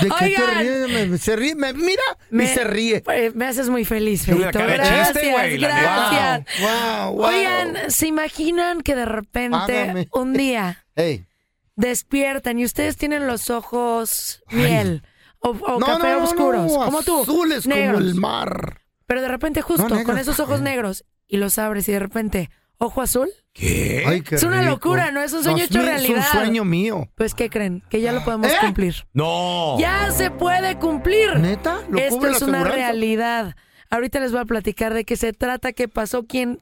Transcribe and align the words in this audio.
¿De 0.00 0.08
qué 0.10 0.14
te 0.18 0.24
Oigan. 0.42 0.58
ríes? 0.58 1.08
Me- 1.10 1.18
se 1.18 1.36
ríe, 1.36 1.54
me 1.54 1.72
mira 1.72 2.02
Me- 2.30 2.44
y 2.44 2.46
se 2.48 2.64
ríe. 2.64 3.00
pues, 3.00 3.34
me 3.34 3.46
haces 3.46 3.68
muy 3.70 3.84
feliz, 3.84 4.24
Feito. 4.26 4.46
Gracias, 4.52 5.12
chiste, 5.12 5.30
güey, 5.32 5.58
gracias. 5.58 6.44
Wow, 6.60 7.12
wow. 7.14 7.24
Oigan, 7.26 7.76
¿se 7.90 8.06
imaginan 8.06 8.82
que 8.82 8.94
de 8.94 9.04
repente 9.06 9.56
Págame. 9.56 10.08
un 10.12 10.32
día 10.34 10.84
despiertan 11.76 12.58
y 12.58 12.64
ustedes 12.64 12.96
tienen 12.96 13.26
los 13.26 13.50
ojos 13.50 14.42
miel 14.50 15.02
o, 15.40 15.50
o 15.50 15.78
No, 15.80 15.86
café 15.86 15.98
no, 16.12 16.18
no, 16.18 16.24
oscuros, 16.24 16.72
no, 16.72 16.84
como 16.84 17.02
tú, 17.02 17.22
Azules 17.22 17.66
negros, 17.66 17.96
como 17.98 18.08
el 18.08 18.14
mar. 18.14 18.80
pero 19.06 19.20
de 19.22 19.28
repente 19.28 19.60
justo 19.62 19.88
con 20.04 20.18
esos 20.18 20.38
ojos 20.40 20.60
negros 20.60 21.04
y 21.26 21.36
los 21.38 21.58
abres 21.58 21.88
y 21.88 21.92
de 21.92 21.98
repente 21.98 22.50
ojo 22.78 23.02
azul? 23.02 23.28
¿Qué? 23.52 24.02
Ay, 24.06 24.22
qué 24.22 24.34
Es 24.34 24.42
una 24.42 24.60
rico. 24.60 24.70
locura, 24.72 25.10
¿no? 25.12 25.22
Es 25.22 25.32
un 25.32 25.42
sueño 25.44 25.58
No, 25.58 25.64
hecho 25.64 25.80
realidad. 25.82 26.18
Es 26.18 26.34
un 26.34 26.40
sueño 26.40 26.64
mío. 26.64 27.08
Pues 27.14 27.34
¿qué 27.34 27.48
creen? 27.48 27.82
Que 27.88 28.00
ya 28.00 28.10
lo 28.12 28.24
podemos 28.24 28.48
¿Eh? 28.48 28.56
cumplir. 28.60 29.06
No. 29.12 29.78
Ya 29.78 30.10
se 30.10 30.30
puede 30.30 30.76
cumplir. 30.78 31.36
¿Neta? 31.38 31.78
¿Lo 31.88 31.98
Esto 31.98 32.16
cubre 32.16 32.30
la 32.32 32.36
es 32.36 32.42
una 32.42 32.64
realidad. 32.64 33.54
Ahorita 33.90 34.18
les 34.18 34.32
voy 34.32 34.40
a 34.40 34.44
platicar 34.44 34.92
de 34.92 35.04
qué 35.04 35.16
se 35.16 35.32
trata, 35.32 35.72
qué 35.72 35.86
pasó, 35.86 36.24
quién, 36.26 36.60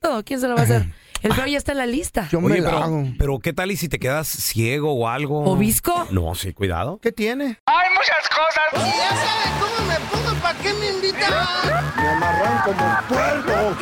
todo, 0.00 0.24
quién 0.24 0.40
se 0.40 0.48
lo 0.48 0.54
va 0.56 0.60
a 0.60 0.64
hacer. 0.64 0.84
El 1.22 1.32
feo 1.32 1.46
ya 1.46 1.56
está 1.56 1.72
en 1.72 1.78
la 1.78 1.86
lista. 1.86 2.28
Yo 2.30 2.42
me 2.42 2.52
Oye, 2.52 2.60
la 2.60 2.68
pero, 2.70 2.82
hago. 2.82 3.04
pero 3.18 3.38
¿qué 3.38 3.54
tal 3.54 3.70
y 3.70 3.76
si 3.78 3.88
te 3.88 3.98
quedas 3.98 4.28
ciego 4.28 4.92
o 4.92 5.08
algo? 5.08 5.42
¿O 5.50 5.56
visco? 5.56 6.06
No, 6.10 6.34
sí, 6.34 6.52
cuidado. 6.52 6.98
¿Qué 7.00 7.12
tiene? 7.12 7.58
Hay 7.64 7.88
muchas 7.94 8.28
cosas. 8.28 8.86
Ya 8.94 9.08
sabes 9.08 9.52
cómo 9.58 9.88
me 9.88 9.94
pongo, 10.10 10.42
¿para 10.42 10.58
qué 10.58 10.74
me 10.74 10.90
invitan? 10.90 11.32
Me 11.96 12.08
amarran 12.08 12.62
como 12.62 13.08
puerco. 13.08 13.76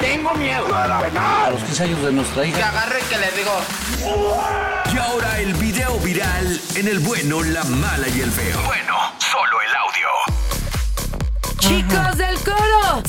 Tengo 0.00 0.32
miedo 0.34 0.74
a 0.74 0.86
la 0.86 1.00
verdad. 1.00 1.50
los 1.52 1.62
15 1.64 1.82
años 1.84 2.02
de 2.02 2.12
nuestra 2.12 2.42
Que 2.42 2.48
hija. 2.48 2.68
agarre 2.68 3.00
que 3.08 3.18
le 3.18 3.30
digo. 3.32 3.60
Y 4.94 4.98
ahora 4.98 5.40
el 5.40 5.54
video 5.54 5.98
viral 6.00 6.60
en 6.76 6.88
el 6.88 6.98
bueno, 7.00 7.42
la 7.42 7.64
mala 7.64 8.08
y 8.08 8.20
el 8.20 8.30
feo. 8.30 8.60
Bueno, 8.64 8.94
solo 9.18 9.58
el 9.60 9.76
audio. 9.76 10.08
Chicos 11.58 12.16
del 12.18 12.38
coro. 12.40 13.02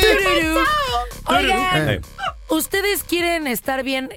Tururú. 0.00 0.60
Oigan, 1.26 1.88
Eh, 1.90 2.00
¿ustedes 2.48 3.02
quieren 3.04 3.46
estar 3.46 3.82
bien 3.82 4.10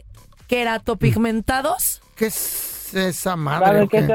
queratopigmentados? 0.48 2.02
¿Qué 2.16 2.28
es 2.28 2.73
esa 2.96 3.36
madre? 3.36 3.88
qué? 3.90 3.98
eso? 4.00 4.09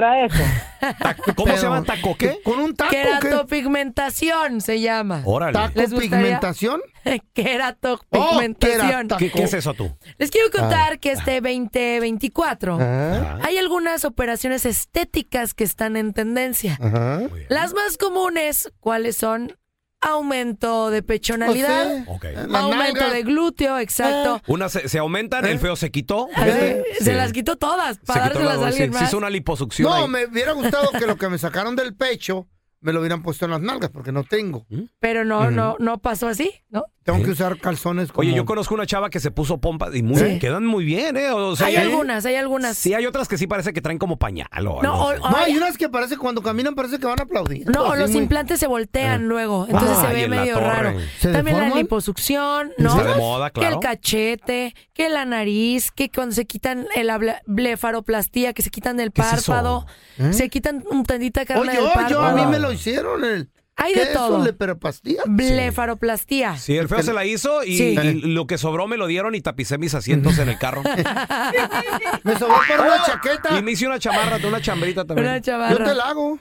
taco- 0.99 1.34
¿Cómo 1.34 1.56
se 1.56 1.62
llama 1.62 1.83
taco 1.84 2.16
qué? 2.16 2.41
¿Con 2.43 2.59
un 2.61 2.75
taco? 2.75 2.91
Queratopigmentación 2.91 4.61
se 4.61 4.81
llama. 4.81 5.22
Órale. 5.25 5.53
¿Taco 5.53 5.99
pigmentación? 5.99 6.81
Queratopigmentación. 7.34 9.09
Oh, 9.12 9.16
¿Qué, 9.16 9.31
qué 9.31 9.43
es 9.44 9.55
eso 9.55 9.75
tú? 9.75 9.91
Les 10.19 10.31
quiero 10.31 10.50
contar 10.50 10.99
que 11.00 11.12
este 11.12 11.41
2024 11.41 12.78
Ah, 12.81 13.39
hay 13.43 13.59
algunas 13.59 14.05
operaciones 14.05 14.65
estéticas 14.66 15.55
que 15.55 15.65
están 15.65 15.97
en 15.97 16.12
tendencia. 16.12 16.78
Ajá. 16.81 17.21
Las 17.49 17.75
más 17.75 17.97
comunes, 17.99 18.72
¿cuáles 18.81 19.16
son? 19.16 19.56
Aumento 20.00 20.91
de 20.91 21.03
pechonalidad, 21.03 22.04
No 22.06 22.12
Ok. 22.12 22.22
sé, 22.22 22.32
las 22.47 22.62
aumento 22.62 23.10
de 23.10 23.22
glúteo, 23.25 23.78
exacto. 23.78 24.41
Una 24.47 24.69
se, 24.69 24.88
se 24.88 24.98
aumentan, 24.98 25.44
el 25.44 25.59
feo 25.59 25.75
se 25.76 25.91
quitó. 25.91 26.28
Se 26.36 26.84
Sí. 27.00 27.12
las 27.12 27.32
quitó 27.32 27.56
todas 27.56 27.97
Se 27.97 28.03
para 28.04 28.28
quitó 28.28 28.44
la- 28.44 28.53
a 28.53 28.59
se- 28.59 28.64
alguien 28.64 28.92
se 28.92 28.98
más. 29.00 29.09
hizo 29.09 29.19
una 29.19 29.28
liposucción. 29.31 29.88
No, 29.91 29.94
ahí. 29.97 30.09
me 30.09 30.26
hubiera 30.26 30.53
gustado 30.53 30.91
que 30.92 31.06
lo 31.06 31.16
que 31.16 31.28
me 31.28 31.38
sacaron 31.38 31.75
del 31.75 31.94
pecho 31.97 32.47
me 32.81 32.92
lo 32.92 33.00
hubieran 33.00 33.25
puesto 33.25 33.44
en 33.47 33.50
las 33.50 33.60
nalgas 33.60 33.91
porque 33.91 34.12
no 34.12 34.22
tengo. 34.22 34.66
Pero 35.00 35.25
no, 35.25 35.50
no, 35.50 35.75
no 35.81 35.98
pasó 35.98 36.28
así, 36.28 36.53
¿no? 36.70 36.84
Tengo 37.13 37.25
que 37.25 37.31
usar 37.33 37.59
calzones 37.59 38.13
como... 38.13 38.27
Oye, 38.27 38.37
yo 38.37 38.45
conozco 38.45 38.75
una 38.75 38.87
chava 38.87 39.11
que 39.11 39.21
se 39.21 39.31
puso 39.31 39.59
pompas 39.59 39.95
y 39.95 40.03
muy, 40.03 40.19
Sí. 40.19 40.39
quedan 40.39 40.66
muy 40.66 40.84
bien, 40.84 41.16
¿eh? 41.16 41.31
O 41.31 41.57
sea, 41.57 41.69
hay 41.69 41.77
hay- 41.77 41.87
algunas, 41.87 42.25
hay 42.27 42.34
algunas. 42.37 42.77
Sí, 42.77 42.93
hay 42.95 43.07
otras 43.07 43.28
que 43.28 43.39
sí 43.39 43.47
parece 43.47 43.72
que 43.72 43.81
traen 43.81 43.99
como 43.99 44.19
pañal 44.19 44.49
o 44.66 44.83
No, 44.83 44.93
algo 44.93 45.05
o, 45.05 45.09
así. 45.10 45.21
o 45.22 45.31
No, 45.31 45.37
hay- 45.37 45.53
hay 45.53 45.57
unas 45.57 45.78
que 45.78 45.89
parece 45.89 46.16
cuando 46.19 46.43
caminan 46.43 46.75
parece 46.75 46.99
que 46.99 47.07
van 47.07 47.19
a 47.21 47.22
aplaudir. 47.22 47.66
no, 47.71 47.84
o 47.84 47.97
los 47.97 48.10
muy- 48.10 48.21
implantes 48.21 48.60
se 48.60 48.66
voltean 48.66 49.27
luego, 49.28 49.66
entonces 49.69 49.97
se 49.99 50.13
ve 50.13 50.28
medio 50.28 50.60
raro. 50.60 50.95
¿Se 51.19 51.33
También 51.33 51.59
la 51.59 51.71
liposucción, 51.75 52.72
¿no? 52.78 52.91
Está 52.97 53.05
de 53.15 53.16
moda, 53.16 53.51
Que 53.51 53.61
el 53.61 53.66
claro. 53.66 53.81
cachete, 53.81 54.75
que 54.93 55.09
la 55.09 55.25
nariz, 55.25 55.91
que 55.91 56.11
cuando 56.11 56.34
se 56.34 56.45
quitan 56.47 56.87
el 56.95 57.11
blefaroplastía, 57.47 58.53
que 58.53 58.63
se 58.63 58.71
quitan 58.71 59.01
el 59.01 59.11
párpado, 59.13 59.87
se 60.31 60.49
quitan 60.49 60.84
un 60.91 61.04
tantita 61.04 61.45
carne 61.45 61.63
Oye, 61.63 61.71
del 61.72 61.81
yo, 61.81 61.87
párpado. 61.95 62.09
yo, 62.11 62.22
a 62.22 62.33
mí 62.34 62.47
me 62.47 62.59
lo 62.59 62.72
hicieron. 62.72 63.25
El... 63.25 63.49
Hay 63.80 63.92
¿Qué 63.95 64.07
de 64.07 64.13
todo. 64.13 64.36
eso? 64.39 64.45
¿Leperopastía? 64.45 65.22
Blefaroplastía. 65.27 66.57
Sí, 66.57 66.77
el 66.77 66.89
feo 66.89 67.01
se 67.03 67.13
la 67.13 67.25
hizo 67.25 67.63
y, 67.63 67.77
Sí. 67.78 67.97
y 67.97 68.13
lo 68.33 68.47
que 68.48 68.59
sobró 68.59 68.89
me 68.89 68.97
lo 68.97 69.07
dieron 69.07 69.36
y 69.36 69.41
tapicé 69.41 69.78
mis 69.78 69.95
asientos 69.95 70.36
en 70.41 70.48
el 70.48 70.59
carro. 70.59 70.83
Me 72.25 72.36
sobró 72.39 72.57
para 72.69 72.83
una 72.83 73.03
chaqueta. 73.07 73.57
y 73.59 73.63
me 73.63 73.71
hice 73.72 73.86
una 73.86 73.98
chamarra, 74.01 74.39
una 74.47 74.60
chambrita 74.60 75.04
también. 75.04 75.28
Una 75.28 75.39
Yo 75.39 75.42
chavarra. 75.45 75.84
te 75.84 75.95
la 75.95 76.09
hago. 76.09 76.39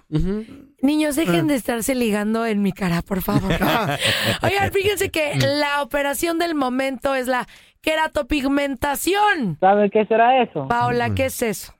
Niños, 0.81 1.17
Ah. 1.17 1.21
dejen 1.21 1.47
de 1.47 1.55
estarse 1.55 1.93
ligando 1.95 2.45
en 2.45 2.61
mi 2.63 2.71
cara, 2.73 3.01
por 3.03 3.21
favor. 3.21 3.51
Oigan, 4.41 4.71
fíjense 4.73 5.09
que 5.11 5.35
la 5.37 5.83
operación 5.83 6.39
del 6.39 6.55
momento 6.55 7.13
es 7.15 7.27
la 7.27 7.47
queratopigmentación. 7.81 9.57
¿Sabe 9.59 9.89
qué 9.91 10.05
será 10.07 10.41
eso? 10.43 10.67
Paola, 10.67 11.13
¿qué 11.13 11.25
es 11.25 11.41
eso? 11.41 11.73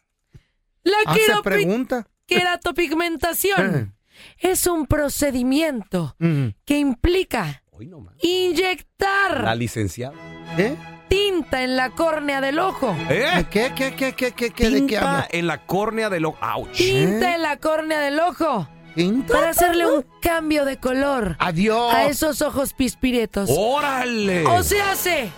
La 0.84 1.42
pregunta. 1.42 2.08
queratopigmentación 2.28 3.94
es 4.40 4.68
un 4.68 4.86
procedimiento 4.88 6.16
Mm. 6.20 6.48
que 6.66 6.78
implica 6.80 7.64
no 7.80 8.08
inyectar 8.22 9.44
La 9.44 9.56
licenciada. 9.56 10.16
¿Eh? 10.58 10.76
tinta 11.08 11.64
en 11.64 11.76
la 11.78 11.92
córnea 11.92 12.42
del 12.42 12.60
ojo. 12.60 12.96
¿Eh? 13.10 13.46
¿Qué, 13.50 13.72
qué, 13.76 13.94
qué, 13.96 14.14
qué, 14.14 14.32
qué, 14.34 14.52
qué, 14.52 14.70
de 14.70 14.86
qué 14.88 14.98
habla? 14.98 15.28
en 15.32 15.48
la 15.48 15.66
córnea 15.66 16.10
del 16.10 16.26
ojo. 16.26 16.38
¡Auch! 16.42 16.72
Tinta 16.74 17.32
¿Eh? 17.32 17.36
en 17.36 17.42
la 17.44 17.58
córnea 17.58 18.00
del 18.02 18.20
ojo. 18.20 18.68
¿Tinta? 18.96 19.34
Para 19.34 19.50
hacerle 19.50 19.86
un 19.86 20.06
cambio 20.22 20.66
de 20.66 20.78
color 20.78 21.36
Adiós. 21.40 21.94
a 21.94 22.06
esos 22.08 22.42
ojos 22.42 22.74
pispiretos. 22.74 23.50
¡Órale! 23.56 24.46
O 24.48 24.64
se 24.64 24.82
hace 24.82 25.30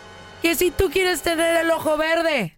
que 0.41 0.55
si 0.55 0.71
tú 0.71 0.89
quieres 0.89 1.21
tener 1.21 1.57
el 1.57 1.69
ojo 1.69 1.97
verde, 1.97 2.57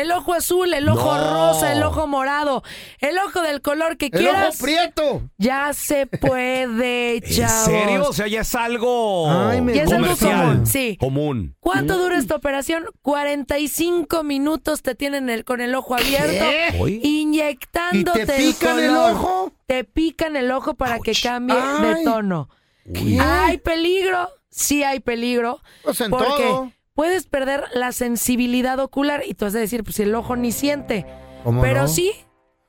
el 0.00 0.10
ojo 0.12 0.34
azul, 0.34 0.72
el 0.74 0.88
ojo 0.88 1.14
No. 1.16 1.32
rosa, 1.52 1.72
el 1.72 1.82
ojo 1.82 2.06
morado, 2.06 2.62
el 3.00 3.18
ojo 3.18 3.42
del 3.42 3.60
color 3.62 3.96
que 3.96 4.06
El 4.06 4.14
ojo 4.14 4.20
quieras, 4.34 4.58
prieto. 4.60 5.22
ya 5.38 5.72
se 5.72 6.06
puede, 6.20 7.16
¿En 7.16 7.22
chavos. 7.22 7.64
serio? 7.64 8.04
O 8.08 8.12
sea, 8.12 8.26
ya 8.26 8.40
es 8.42 8.54
algo 8.54 9.30
Ay, 9.30 9.60
me 9.60 9.74
Ya 9.74 9.82
es 9.84 9.92
algo 9.92 10.16
común, 10.16 10.66
sí. 10.66 10.96
Común. 11.00 11.56
¿Cuánto 11.60 11.98
dura 11.98 12.16
esta 12.18 12.34
operación? 12.36 12.84
45 13.02 14.22
minutos 14.24 14.82
te 14.82 14.94
tienen 14.94 15.28
el, 15.30 15.44
con 15.44 15.60
el 15.60 15.74
ojo 15.74 15.94
abierto. 15.94 16.44
¿Y 16.88 17.20
inyectándote 17.22 18.26
te 18.26 18.36
pican 18.36 18.78
el 18.78 18.88
color. 18.90 19.12
ojo? 19.12 19.52
Te 19.66 19.84
pican 19.84 20.36
el 20.36 20.50
ojo 20.50 20.74
para 20.74 20.98
que 20.98 21.12
cambie 21.20 21.56
de 21.56 22.04
tono. 22.04 22.48
¿Qué? 22.92 23.18
¿Hay 23.20 23.58
peligro? 23.58 24.28
Sí 24.50 24.82
hay 24.82 25.00
peligro. 25.00 25.60
Pues 25.82 26.00
en 26.00 26.10
porque 26.10 26.26
todo. 26.26 26.72
Puedes 26.98 27.28
perder 27.28 27.62
la 27.74 27.92
sensibilidad 27.92 28.80
ocular 28.80 29.22
y 29.24 29.34
tú 29.34 29.44
has 29.44 29.52
de 29.52 29.60
decir, 29.60 29.84
pues 29.84 29.94
si 29.94 30.02
el 30.02 30.12
ojo 30.16 30.34
ni 30.34 30.50
siente. 30.50 31.06
¿Cómo 31.44 31.62
Pero 31.62 31.82
no? 31.82 31.88
sí 31.88 32.10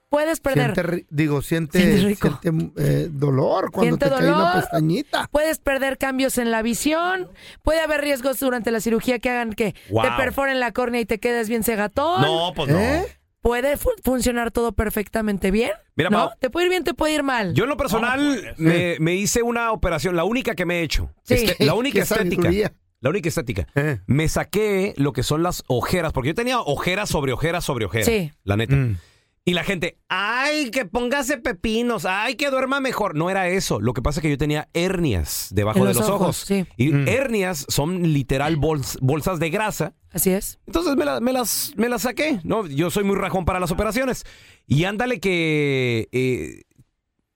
puedes 0.10 0.40
perder. 0.40 0.76
Siente, 0.76 0.84
ri- 0.84 1.08
digo, 1.10 1.42
siente, 1.42 1.80
Siente 1.82 2.02
rico. 2.06 2.40
siente, 2.40 2.72
eh, 2.78 3.08
dolor 3.12 3.72
cuando 3.72 3.98
Siente 3.98 4.06
te 4.06 4.12
cae 4.12 4.28
una 4.28 4.38
dolor. 4.50 4.62
pestañita. 4.62 5.28
Puedes 5.32 5.58
perder 5.58 5.98
cambios 5.98 6.38
en 6.38 6.52
la 6.52 6.62
visión. 6.62 7.28
Puede 7.64 7.80
haber 7.80 8.02
riesgos 8.02 8.40
durante 8.40 8.70
la 8.70 8.82
cirugía 8.82 9.18
que 9.18 9.32
hagan 9.32 9.54
que 9.54 9.74
Wow. 9.90 10.04
te 10.04 10.10
perforen 10.18 10.60
la 10.60 10.74
córnea 10.74 11.02
y 11.02 11.06
te 11.06 11.18
quedes 11.20 11.50
bien 11.50 11.64
cegatón. 11.64 12.22
No, 12.22 12.54
pues 12.56 12.70
no. 12.70 12.78
¿Eh? 12.80 13.08
Puede 13.42 13.78
fu- 13.78 13.90
funcionar 14.04 14.52
todo 14.52 14.74
perfectamente 14.74 15.50
bien. 15.50 15.72
Mira, 15.96 16.12
¿no? 16.12 16.30
Te 16.40 16.52
puede 16.52 16.68
ir 16.68 16.70
bien, 16.70 16.84
te 16.84 16.94
puede 16.94 17.16
ir 17.16 17.24
mal. 17.24 17.56
Yo 17.56 17.64
en 17.64 17.70
lo 17.72 17.78
personal 17.78 18.54
me, 18.58 18.98
me 19.00 19.16
hice 19.16 19.42
una 19.42 19.72
operación, 19.72 20.16
la 20.16 20.24
única 20.24 20.54
que 20.54 20.66
me 20.68 20.82
he 20.82 20.84
hecho. 20.84 21.10
Sí. 21.24 21.34
Este, 21.34 21.66
la 21.66 21.74
única 21.74 22.00
estética. 22.04 22.44
sabiduría. 22.44 22.74
La 23.02 23.10
única 23.10 23.30
estética. 23.30 23.68
Eh. 23.76 24.00
Me 24.08 24.28
saqué 24.28 24.94
lo 24.98 25.14
que 25.14 25.24
son 25.24 25.42
las 25.44 25.64
ojeras, 25.68 26.12
porque 26.14 26.30
yo 26.30 26.36
tenía 26.36 26.60
ojeras 26.60 27.10
sobre 27.10 27.32
ojeras 27.34 27.64
sobre 27.64 27.86
ojeras. 27.86 28.08
Sí. 28.08 28.32
La 28.44 28.58
neta. 28.58 28.76
Mm. 28.76 28.98
Y 29.46 29.54
la 29.54 29.64
gente, 29.64 29.98
ay, 30.10 30.70
que 30.70 30.86
póngase 30.86 31.38
pepinos, 31.38 32.06
ay, 32.06 32.36
que 32.36 32.52
duerma 32.52 32.82
mejor. 32.82 33.16
No 33.16 33.30
era 33.30 33.48
eso. 33.48 33.80
Lo 33.80 33.94
que 33.94 34.02
pasa 34.02 34.20
es 34.20 34.22
que 34.22 34.30
yo 34.30 34.38
tenía 34.38 34.68
hernias 34.74 35.48
debajo 35.52 35.80
En 35.80 35.86
de 35.86 35.94
los 35.94 35.98
los 36.02 36.10
ojos, 36.10 36.22
ojos. 36.22 36.38
sí. 36.46 36.66
Y 36.78 36.90
Mm. 36.92 37.08
hernias 37.08 37.66
son 37.70 38.14
literal 38.14 38.58
bols- 38.58 39.00
bolsas 39.02 39.40
de 39.40 39.50
grasa. 39.50 39.96
Así 40.12 40.30
es. 40.32 40.60
Entonces 40.68 40.96
me, 40.98 41.06
la- 41.06 41.20
me 41.22 41.32
las, 41.34 41.72
me 41.78 41.88
las 41.90 42.02
saqué, 42.04 42.42
¿no? 42.44 42.68
Yo 42.68 42.92
soy 42.92 43.06
muy 43.06 43.16
rajón 43.16 43.46
para 43.46 43.60
las 43.62 43.72
operaciones. 43.72 44.24
Y 44.68 44.84
ándale 44.84 45.20
que 45.22 46.10
eh, 46.12 46.64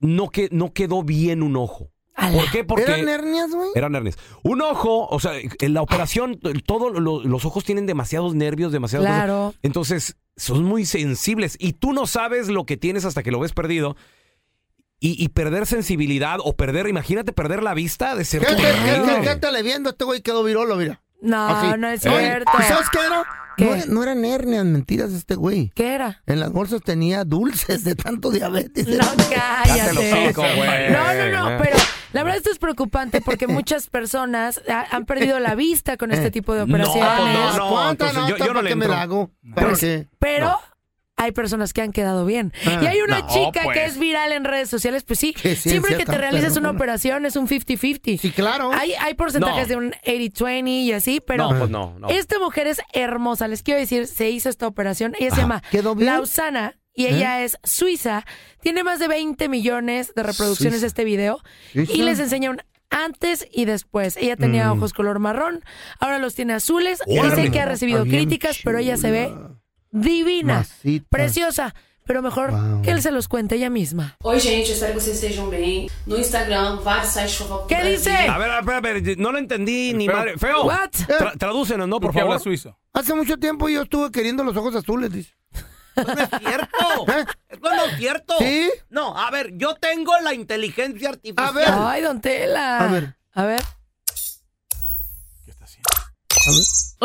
no, 0.02 0.30
que 0.30 0.50
no 0.52 0.74
quedó 0.74 1.04
bien 1.04 1.42
un 1.42 1.56
ojo. 1.56 1.90
¿Por 2.32 2.52
qué? 2.52 2.64
Porque 2.64 2.84
¿Eran 2.84 3.10
hernias, 3.10 3.52
güey? 3.52 3.70
eran 3.76 3.96
hernias. 3.96 4.18
Un 4.44 4.62
ojo, 4.62 5.08
o 5.08 5.20
sea, 5.20 5.34
en 5.38 5.74
la 5.74 5.82
operación, 5.82 6.40
todos 6.66 6.92
los 7.02 7.46
ojos 7.46 7.64
tienen 7.66 7.86
demasiados 7.86 8.36
nervios, 8.36 8.72
demasiados... 8.72 9.08
Claro. 9.08 9.54
Entonces, 9.64 10.16
son 10.38 10.64
muy 10.64 10.86
sensibles 10.86 11.56
y 11.60 11.74
tú 11.74 11.94
no 11.94 12.08
sabes 12.08 12.48
lo 12.48 12.66
que 12.66 12.78
tienes 12.78 13.06
hasta 13.06 13.24
que 13.24 13.32
lo 13.32 13.40
ves 13.40 13.54
perdido. 13.54 13.96
Y, 15.00 15.22
y 15.22 15.28
perder 15.30 15.66
sensibilidad 15.66 16.38
o 16.42 16.56
perder, 16.56 16.88
imagínate 16.88 17.34
perder 17.34 17.62
la 17.62 17.74
vista 17.74 18.16
de 18.16 18.24
ser 18.24 18.40
¿Qué, 18.46 18.56
qué, 18.56 18.62
qué, 18.64 19.02
qué, 19.22 19.22
qué 19.30 19.36
te 19.36 19.52
le 19.52 19.62
viendo? 19.62 19.90
Este 19.90 20.06
güey 20.06 20.22
quedó 20.22 20.44
virolo, 20.46 20.78
mira. 20.78 21.02
No, 21.22 21.46
Así. 21.48 21.78
no 21.78 21.88
es 21.90 22.06
Oye, 22.06 22.20
cierto. 22.20 22.52
¿y 22.58 22.64
¿Sabes 22.64 22.90
qué 22.90 23.00
era? 23.00 23.24
¿Qué? 23.58 23.66
No, 23.66 23.76
era- 23.76 23.86
no 23.88 24.04
eran 24.04 24.24
hernias, 24.26 24.66
mentiras 24.66 25.12
este 25.12 25.36
güey. 25.36 25.72
¿Qué 25.76 25.94
era? 25.94 26.22
En 26.26 26.40
las 26.40 26.52
bolsas 26.54 26.82
tenía 26.82 27.26
dulces 27.26 27.84
de 27.84 27.96
tanto 27.96 28.32
diabetes. 28.32 28.88
No, 28.88 29.06
cállate. 29.30 30.34
No, 30.36 31.14
no, 31.14 31.50
no, 31.52 31.62
pero 31.62 31.78
la 32.14 32.24
verdad 32.24 32.38
esto 32.38 32.52
es 32.52 32.60
preocupante 32.60 33.20
porque 33.22 33.48
muchas 33.48 33.88
personas 33.88 34.62
ha- 34.70 34.86
han 34.96 35.06
perdido 35.06 35.40
la 35.40 35.56
vista 35.56 35.98
con 35.98 36.12
este 36.12 36.32
tipo 36.32 36.54
de 36.54 36.62
operaciones. 36.62 37.10
pues 37.18 37.34
no, 37.34 37.58
no. 37.58 37.70
¿Cuánta 37.70 38.08
entonces 38.10 38.30
yo- 38.30 38.38
nota 38.38 38.46
yo 38.46 38.54
no 38.54 38.60
para 38.60 38.64
le 38.64 38.70
que 38.70 38.76
me 38.76 38.86
entro. 38.86 38.96
la 38.98 39.02
hago? 39.02 39.32
¿Para 39.54 39.68
Pues, 39.68 39.80
qué? 39.82 40.08
Pero 40.20 40.58
hay 41.16 41.32
personas 41.32 41.74
que 41.74 41.82
han 41.82 41.92
quedado 41.92 42.26
bien. 42.26 42.52
Ah. 42.66 42.80
y 42.82 42.88
hay 42.88 43.02
una 43.02 43.20
No, 43.20 43.28
chica 43.28 43.62
pues. 43.64 43.78
que 43.78 43.86
es 43.86 43.98
viral 44.00 44.32
en 44.32 44.44
redes 44.46 44.68
sociales, 44.70 45.04
pues 45.04 45.20
sí, 45.20 45.34
Qué 45.34 45.56
ciencia 45.56 45.72
siempre 45.72 45.92
que 45.96 46.06
te 46.06 46.12
tan 46.12 46.20
realizas 46.22 46.52
una 46.54 46.70
perrona. 46.70 46.78
operación 46.78 47.26
es 47.26 47.36
un 47.36 47.48
50-50. 47.48 48.18
Sí, 48.20 48.32
claro. 48.32 48.72
Hay, 48.74 48.94
hay 49.00 49.14
porcentajes 49.14 49.68
No. 49.68 49.70
de 49.70 49.76
un 49.76 49.94
80-20 50.06 50.68
y 50.84 50.92
así, 50.92 51.22
pero 51.26 51.52
No, 51.52 51.58
pues 51.60 51.70
no, 51.70 51.96
no. 52.00 52.10
esta 52.10 52.40
mujer 52.40 52.68
es 52.68 52.82
hermosa. 52.94 53.48
Les 53.48 53.62
quiero 53.64 53.80
decir, 53.80 54.08
se 54.08 54.30
hizo 54.32 54.50
esta 54.50 54.68
operación. 54.68 55.14
Ella 55.20 55.30
se 55.36 55.42
llama 55.42 55.62
¿Quedó 55.72 55.94
bien? 55.96 56.08
Lausana 56.12 56.76
y 56.94 57.08
ella 57.08 57.44
es 57.44 57.58
suiza. 57.64 58.26
Tiene 58.62 58.84
más 58.84 59.00
de 59.00 59.08
20 59.08 59.50
millones 59.50 60.14
de 60.16 60.24
reproducciones 60.24 60.76
Suiza. 60.80 60.82
de 60.82 60.88
este 60.88 61.04
video. 61.04 61.40
Suiza. 61.72 61.94
Y 61.94 62.02
les 62.04 62.20
enseña 62.20 62.50
un 62.52 62.62
antes 62.90 63.48
y 63.52 63.66
después. 63.66 64.18
Ella 64.18 64.36
tenía 64.38 64.68
Mm. 64.72 64.78
ojos 64.78 64.94
color 64.94 65.18
marrón, 65.20 65.64
ahora 66.00 66.20
los 66.20 66.36
tiene 66.36 66.54
azules. 66.54 67.02
Órale. 67.08 67.36
Dice 67.36 67.52
que 67.52 67.60
ha 67.60 67.66
recibido 67.66 68.04
críticas, 68.06 68.60
pero 68.64 68.78
ella 68.78 68.98
se 68.98 69.10
ve 69.12 69.34
divina, 69.92 70.60
Masita. 70.60 71.06
preciosa. 71.10 71.76
Pero 72.06 72.22
mejor 72.22 72.52
Wow. 72.52 72.82
que 72.82 72.92
él 72.92 73.02
se 73.02 73.12
los 73.12 73.30
cuente 73.30 73.56
ella 73.56 73.70
misma. 73.70 74.18
Oi, 74.24 74.38
gente, 74.42 74.74
espero 74.74 74.92
que 74.94 75.00
vocês 75.00 75.16
estejam 75.24 75.50
bem. 75.50 75.88
No 76.06 76.18
Instagram, 76.18 76.84
vários 76.84 77.14
sites 77.14 77.40
do 77.48 77.66
¿Qué 77.66 77.82
dice? 77.82 78.12
A 78.12 78.38
ver, 78.38 78.52
a 78.52 78.62
ver, 78.62 78.76
a 78.76 78.82
ver, 78.82 79.18
no 79.18 79.32
lo 79.32 79.38
entendí 79.38 79.94
ni 79.94 80.08
Feo. 80.08 80.18
madre. 80.18 80.38
Feo, 80.38 80.66
What? 80.66 80.90
tra- 81.08 81.38
tradúcenos, 81.38 81.88
¿no? 81.88 82.02
Por 82.02 82.08
¿Por 82.10 82.16
qué 82.16 82.20
habla 82.20 82.34
favor. 82.34 82.44
suizo? 82.44 82.78
Hace 82.92 83.14
mucho 83.14 83.38
tiempo 83.38 83.70
yo 83.70 83.84
estuve 83.84 84.12
queriendo 84.12 84.44
los 84.44 84.58
ojos 84.58 84.76
azules, 84.76 85.14
dice. 85.14 85.32
Cierto. 85.94 87.08
¿Eh? 87.12 87.26
Eso 87.50 87.62
no 87.62 87.86
es 87.86 87.98
cierto. 87.98 88.36
¿Sí? 88.40 88.72
No, 88.90 89.18
a 89.18 89.30
ver, 89.32 89.52
yo 89.58 89.76
tengo 89.76 90.18
la 90.22 90.34
inteligencia 90.34 91.10
artificial. 91.10 91.48
A 91.48 91.52
ver. 91.52 91.70
Ay, 91.70 92.02
don 92.02 92.22
Tela. 92.22 92.80
A 92.80 92.88
ver. 92.88 93.16
A 93.34 93.44
ver. 93.46 93.64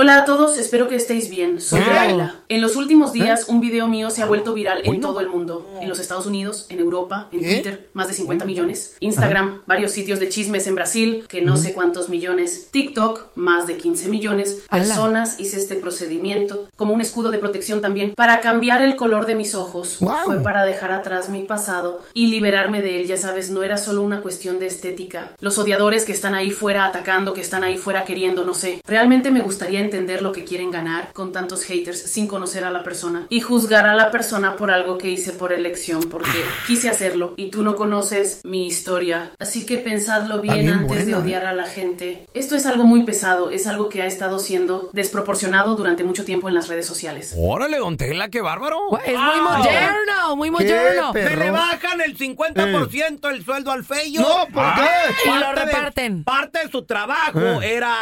Hola 0.00 0.19
a 0.19 0.25
todos, 0.25 0.59
espero 0.59 0.87
que 0.87 0.95
estéis 0.95 1.29
bien. 1.29 1.61
Soy. 1.61 1.81
Laila. 1.81 2.37
En 2.49 2.61
los 2.61 2.76
últimos 2.76 3.12
días, 3.12 3.47
un 3.49 3.61
video 3.61 3.88
mío 3.88 4.11
se 4.11 4.23
ha 4.23 4.26
vuelto 4.26 4.55
viral 4.55 4.83
en 4.85 5.00
todo 5.00 5.19
el 5.19 5.28
mundo. 5.28 5.69
En 5.81 5.88
los 5.88 5.99
Estados 5.99 6.25
Unidos, 6.25 6.67
en 6.69 6.78
Europa, 6.78 7.26
en. 7.33 7.40
Twitter, 7.40 7.88
más 7.95 8.07
de 8.07 8.14
50 8.14 8.45
millones. 8.45 8.97
Instagram, 9.00 9.62
varios 9.67 9.90
sitios 9.90 10.21
de 10.21 10.28
chismes 10.28 10.69
en 10.69 10.76
Brasil, 10.76 11.25
que 11.28 11.43
no 11.43 11.57
sé 11.57 11.73
cuántos 11.73 12.11
millones. 12.11 12.69
TikTok, 12.71 13.33
más 13.35 13.67
de 13.67 13.76
15 13.76 14.09
millones. 14.09 14.62
Personas 14.71 15.40
hice 15.40 15.57
este 15.57 15.75
procedimiento 15.75 16.69
como 16.76 16.95
un 16.95 17.00
escudo 17.00 17.33
de 17.33 17.38
protección 17.38 17.81
también 17.81 18.14
para 18.14 18.40
cambiar 18.40 18.83
el 18.83 18.95
color 18.95 19.26
de 19.26 19.35
mis 19.35 19.57
ojos. 19.57 19.97
Wow. 19.99 20.14
Fue 20.26 20.40
para 20.45 20.62
dejar 20.64 20.93
atrás 20.93 21.28
mi 21.28 21.43
pasado 21.43 22.02
y 22.14 22.28
liberarme 22.28 22.83
de 22.83 23.00
él. 23.00 23.09
Ya 23.09 23.17
sabes, 23.17 23.50
no 23.50 23.64
era 23.64 23.76
solo 23.76 24.02
una 24.02 24.21
cuestión 24.21 24.61
de 24.61 24.67
estética. 24.69 25.33
Los 25.40 25.59
odiadores 25.59 26.05
que 26.05 26.12
están 26.12 26.37
ahí 26.37 26.52
fuera 26.52 26.85
atacando, 26.87 27.35
que 27.35 27.40
están 27.40 27.64
ahí 27.64 27.76
fuera 27.76 28.05
queriendo, 28.05 28.45
no 28.45 28.55
sé. 28.55 28.81
Realmente 28.87 29.33
me 29.33 29.40
gustaría 29.40 29.88
entender 29.88 30.23
lo 30.23 30.33
que 30.33 30.45
quieren 30.45 30.71
ganar 30.71 31.12
con 31.12 31.33
tantos 31.33 31.64
haters 31.64 32.00
sin 32.00 32.26
conocer 32.26 32.64
a 32.64 32.71
la 32.71 32.83
persona 32.83 33.26
y 33.28 33.40
juzgar 33.40 33.87
a 33.87 33.95
la 33.95 34.11
persona 34.11 34.57
por 34.57 34.71
algo 34.71 34.99
que 34.99 35.09
hice 35.11 35.33
por 35.33 35.52
elección, 35.52 36.00
porque 36.11 36.30
quise 36.66 36.88
hacerlo 36.88 37.35
y 37.37 37.50
tú 37.50 37.62
no 37.62 37.75
conoces 37.76 38.40
mi 38.45 38.66
historia. 38.66 39.33
Así 39.38 39.64
que 39.66 39.78
pensadlo 39.78 40.40
bien, 40.40 40.54
bien 40.59 40.68
antes 40.71 41.07
de 41.07 41.12
buena, 41.12 41.18
¿eh? 41.18 41.21
odiar 41.23 41.47
a 41.47 41.52
la 41.52 41.64
gente. 41.66 42.26
Esto 42.35 42.54
es 42.57 42.66
algo 42.66 42.85
muy 42.85 43.02
pesado, 43.04 43.50
es 43.50 43.66
algo 43.66 43.88
que 43.88 44.02
ha 44.02 44.07
estado 44.07 44.38
siendo 44.38 44.90
desproporcionado 44.92 45.75
durante 45.75 46.04
mucho 46.04 46.25
tiempo 46.25 46.49
en 46.49 46.54
las 46.54 46.68
redes 46.68 46.87
sociales. 46.87 47.35
Órale, 47.38 47.78
don 47.78 47.97
Tela, 47.97 48.28
qué 48.28 48.40
bárbaro. 48.40 48.78
Es 49.04 49.12
muy 49.18 49.38
Ah. 49.40 49.59
moderno, 49.59 50.37
muy 50.37 50.50
moderno. 50.50 51.12
Me 51.12 51.37
le 51.37 51.50
bajan 51.50 52.00
el 52.00 52.16
50% 52.16 53.28
el 53.30 53.45
sueldo 53.45 53.71
al 53.73 53.85
feyo. 53.85 54.21
No, 54.21 54.47
¿por 54.52 54.62
Ah, 54.64 54.75
qué? 54.76 55.28
Y 55.30 55.33
lo 55.35 55.40
parte 55.40 55.61
de- 55.61 55.66
reparten. 55.66 56.25
parte 56.25 56.59
de 56.64 56.71
su 56.71 56.83
trabajo 56.83 57.40
Eh. 57.62 57.75
era 57.76 57.95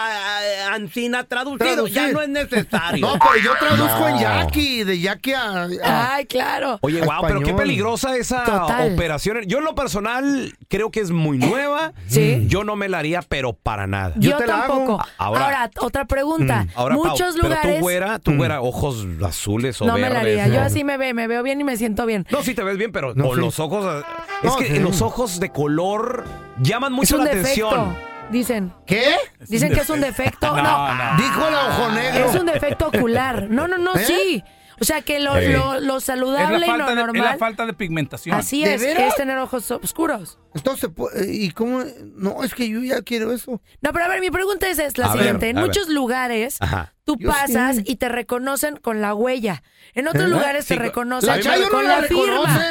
eh, 0.43 0.63
Ancina 0.73 1.25
traducido. 1.25 1.76
Traducir. 1.77 1.95
Ya 1.97 2.13
no 2.13 2.21
es 2.23 2.29
necesario. 2.29 3.07
No, 3.07 3.19
pero 3.19 3.45
yo 3.45 3.53
traduzco 3.59 3.99
No. 4.01 4.09
en 4.09 4.19
Jackie, 4.19 4.85
de 4.85 5.01
Jackie 5.01 5.33
a... 5.35 5.63
a- 5.85 6.15
Ay, 6.15 6.27
claro. 6.27 6.79
Oye, 6.83 7.01
wow, 7.01 7.23
pero 7.27 7.41
qué 7.41 7.55
peligrosa 7.55 8.17
esa 8.17 8.45
Total. 8.45 8.93
operación. 8.93 9.39
Yo 9.47 9.59
en 9.59 9.65
lo 9.65 9.75
personal 9.75 10.53
creo 10.69 10.91
que 10.91 11.01
es 11.01 11.11
muy 11.11 11.39
nueva. 11.39 11.93
Sí. 12.09 12.45
Yo 12.49 12.65
no 12.65 12.77
me 12.77 12.89
la 12.89 12.99
haría, 12.99 13.21
pero 13.23 13.53
para 13.53 13.87
nada. 13.87 14.13
Yo, 14.17 14.31
Yo 14.33 14.37
te 14.39 14.47
la 14.47 14.61
hago. 14.63 14.75
tampoco. 14.77 15.05
Ahora- 15.19 15.45
Ahora, 15.45 15.71
otra 15.81 16.05
pregunta. 16.07 16.65
Mm, 16.65 16.69
Ahora, 16.75 16.95
Pau, 16.97 17.05
Muchos 17.07 17.35
pero 17.37 17.49
lugares 17.49 17.75
tú 17.77 17.81
güera, 17.83 18.19
tú 18.19 18.35
güera, 18.37 18.61
ojos 18.63 19.07
azules 19.25 19.81
o 19.83 19.87
no 19.87 19.95
me 19.95 20.01
la 20.01 20.09
verdes. 20.09 20.41
haría. 20.41 20.49
Yo 20.55 20.61
¿no? 20.61 20.67
así 20.67 20.85
me 20.85 20.97
ve, 20.97 21.13
me 21.15 21.27
veo 21.27 21.43
bien 21.43 21.61
y 21.61 21.65
me 21.65 21.77
siento 21.77 22.07
bien. 22.07 22.27
No, 22.31 22.43
sí 22.43 22.55
te 22.55 22.63
ves 22.63 22.77
bien, 22.79 22.93
pero 22.93 23.15
No, 23.15 23.27
con 23.29 23.35
sí. 23.37 23.41
los 23.41 23.59
ojos... 23.61 24.05
Es 24.43 24.51
No, 24.51 24.57
que 24.57 24.67
sí. 24.67 24.79
los 24.79 25.03
ojos 25.03 25.41
de 25.41 25.51
color 25.51 26.25
llaman 26.61 26.93
Es 26.93 26.97
mucho 26.97 27.17
un 27.19 27.25
la 27.25 27.35
defecto. 27.35 27.69
atención. 27.69 27.97
Dicen. 28.31 28.73
¿Qué? 28.87 29.15
Dicen 29.49 29.73
que 29.73 29.81
es 29.81 29.91
un 29.91 30.01
defecto. 30.01 30.47
No, 30.57 30.63
No, 30.63 30.95
no. 30.95 31.17
Dijo 31.23 31.49
el 31.49 31.55
ojo 31.55 31.91
negro. 31.93 32.31
es 32.31 32.35
un 32.35 32.47
defecto 32.47 32.89
ocular. 32.89 33.49
No, 33.51 33.69
no, 33.69 33.79
no, 33.79 33.95
¿Eh? 33.95 34.05
sí. 34.05 34.45
O 34.79 34.85
sea 34.85 35.01
que 35.01 35.21
lo, 35.21 35.35
Sí. 35.41 35.47
lo, 35.49 35.81
lo 35.81 35.97
Es 35.99 36.05
saludable 36.05 36.59
la, 36.59 36.67
y 36.67 36.69
falta 36.69 36.85
lo 36.85 36.87
de, 36.87 36.93
es 36.93 36.97
la 36.99 37.07
normal. 37.07 37.39
falta 37.39 37.65
de 37.67 37.73
pigmentación. 37.73 38.37
Así 38.37 38.63
¿De 38.63 38.75
es, 38.75 38.83
veras? 38.83 39.09
es 39.09 39.15
tener 39.17 39.39
ojos 39.39 39.71
oscuros. 39.71 40.39
Entonces, 40.55 40.91
pu- 40.91 41.09
¿y 41.27 41.51
cómo? 41.53 41.83
No, 42.15 42.43
es 42.45 42.53
que 42.55 42.69
yo 42.69 42.81
ya 42.83 43.01
quiero 43.01 43.33
eso. 43.33 43.63
No, 43.81 43.93
pero 43.93 44.05
a 44.05 44.09
ver, 44.09 44.21
mi 44.21 44.31
pregunta 44.31 44.69
es, 44.69 44.79
es 44.79 44.99
la 44.99 45.07
A 45.07 45.09
ver, 45.15 45.19
siguiente. 45.19 45.49
en 45.49 45.57
ver. 45.57 45.65
muchos 45.65 45.89
lugares 45.89 46.59
Ajá. 46.61 46.93
Tú 47.07 47.17
Yo 47.19 47.31
pasas 47.31 47.77
sí. 47.77 47.83
y 47.87 47.97
te 47.97 48.09
reconocen 48.11 48.77
con 48.77 49.01
la 49.01 49.15
huella. 49.15 49.63
En 49.95 50.09
otros 50.09 50.25
¿Eh? 50.25 50.29
lugares 50.29 50.65
Sí, 50.67 50.75
te 50.75 50.77
con- 50.77 50.85
reconocen 50.87 51.29
La 51.31 51.41
Chayo 51.41 51.63
no 51.65 51.71
con 51.71 51.85
la 51.85 52.01
la 52.01 52.07
firma. 52.09 52.71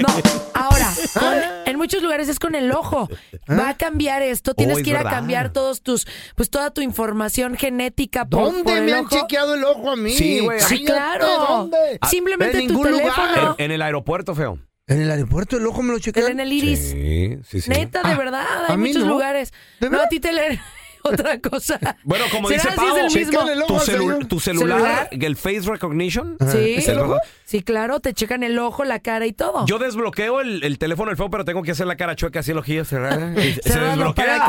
No, 0.00 0.08
ahora, 0.54 0.88
con- 1.14 1.34
en 1.66 1.76
muchos 1.78 2.02
lugares 2.02 2.28
es 2.28 2.38
con 2.38 2.54
el 2.54 2.70
ojo. 2.70 3.08
Va 3.50 3.70
a 3.70 3.76
cambiar 3.76 4.22
esto, 4.22 4.54
tienes 4.54 4.76
Oh, 4.76 4.78
es 4.78 4.84
que 4.84 4.90
ir 4.90 4.96
a 4.96 5.02
cambiar 5.04 5.52
todos 5.52 5.82
tus, 5.82 6.06
pues 6.36 6.50
toda 6.50 6.70
tu 6.70 6.80
información 6.82 7.56
genética 7.56 8.26
por, 8.28 8.44
por 8.44 8.52
¿Dónde 8.52 8.78
el 8.78 8.84
me 8.84 8.92
han 8.92 9.06
ojo. 9.06 9.16
chequeado 9.18 9.54
el 9.54 9.64
ojo 9.64 9.90
a 9.90 9.96
mí? 9.96 10.12
Sí, 10.12 10.40
güey. 10.40 10.60
Sí, 10.60 10.84
claro. 10.84 11.26
¿Dónde? 11.26 11.98
Simplemente 12.08 12.58
En 12.58 12.68
tu 12.68 12.74
ningún 12.74 12.92
lugar. 12.92 13.14
teléfono. 13.14 13.54
En 13.58 13.70
el 13.72 13.82
aeropuerto, 13.82 14.34
feo. 14.34 14.58
En 14.86 15.00
el 15.00 15.10
aeropuerto 15.10 15.56
el 15.56 15.66
ojo 15.66 15.82
me 15.82 15.92
lo 15.94 15.98
chequean. 15.98 16.32
En 16.32 16.40
el 16.40 16.52
iris. 16.52 16.90
Sí, 16.90 17.38
sí, 17.48 17.62
sí. 17.62 17.70
Neta, 17.70 18.02
de 18.02 18.12
Ah, 18.12 18.18
verdad, 18.18 18.44
a 18.68 18.72
hay 18.72 18.76
mí 18.76 18.88
muchos 18.90 19.04
no. 19.04 19.08
lugares. 19.08 19.50
¿De 19.80 19.86
No, 19.86 19.92
verdad? 19.92 20.06
a 20.06 20.08
ti 20.10 20.20
te 20.20 20.30
leen 20.34 20.60
otra 21.12 21.38
cosa. 21.40 21.78
Bueno, 22.02 22.24
como 22.30 22.48
¿Será 22.48 22.62
dice 22.62 22.74
si 22.74 22.74
es 22.74 22.76
Pau, 22.88 22.96
el 22.96 23.04
mismo? 23.04 23.48
el 23.50 23.66
tu, 23.66 23.74
celu- 23.74 24.40
celular, 24.40 24.78
¿Celular? 24.80 25.08
el 25.10 25.36
face 25.36 25.60
recognition. 25.62 26.36
Sí. 26.50 26.74
¿Es 26.78 26.88
el 26.88 26.98
ojo? 26.98 27.18
Sí, 27.44 27.62
claro, 27.62 28.00
te 28.00 28.14
checan 28.14 28.42
el 28.42 28.58
ojo, 28.58 28.84
la 28.84 28.98
cara 29.00 29.26
y 29.26 29.32
todo. 29.32 29.66
Yo 29.66 29.78
desbloqueo 29.78 30.40
el, 30.40 30.64
el 30.64 30.78
teléfono 30.78 31.10
del 31.10 31.16
feo, 31.16 31.30
pero 31.30 31.44
tengo 31.44 31.62
que 31.62 31.72
hacer 31.72 31.86
la 31.86 31.96
cara 31.96 32.16
chueca 32.16 32.40
así 32.40 32.50
el 32.52 32.58
ojillo 32.58 32.84
cerrado. 32.84 33.30
y 33.40 33.52
se 33.62 33.78
desbloquea. 33.78 34.46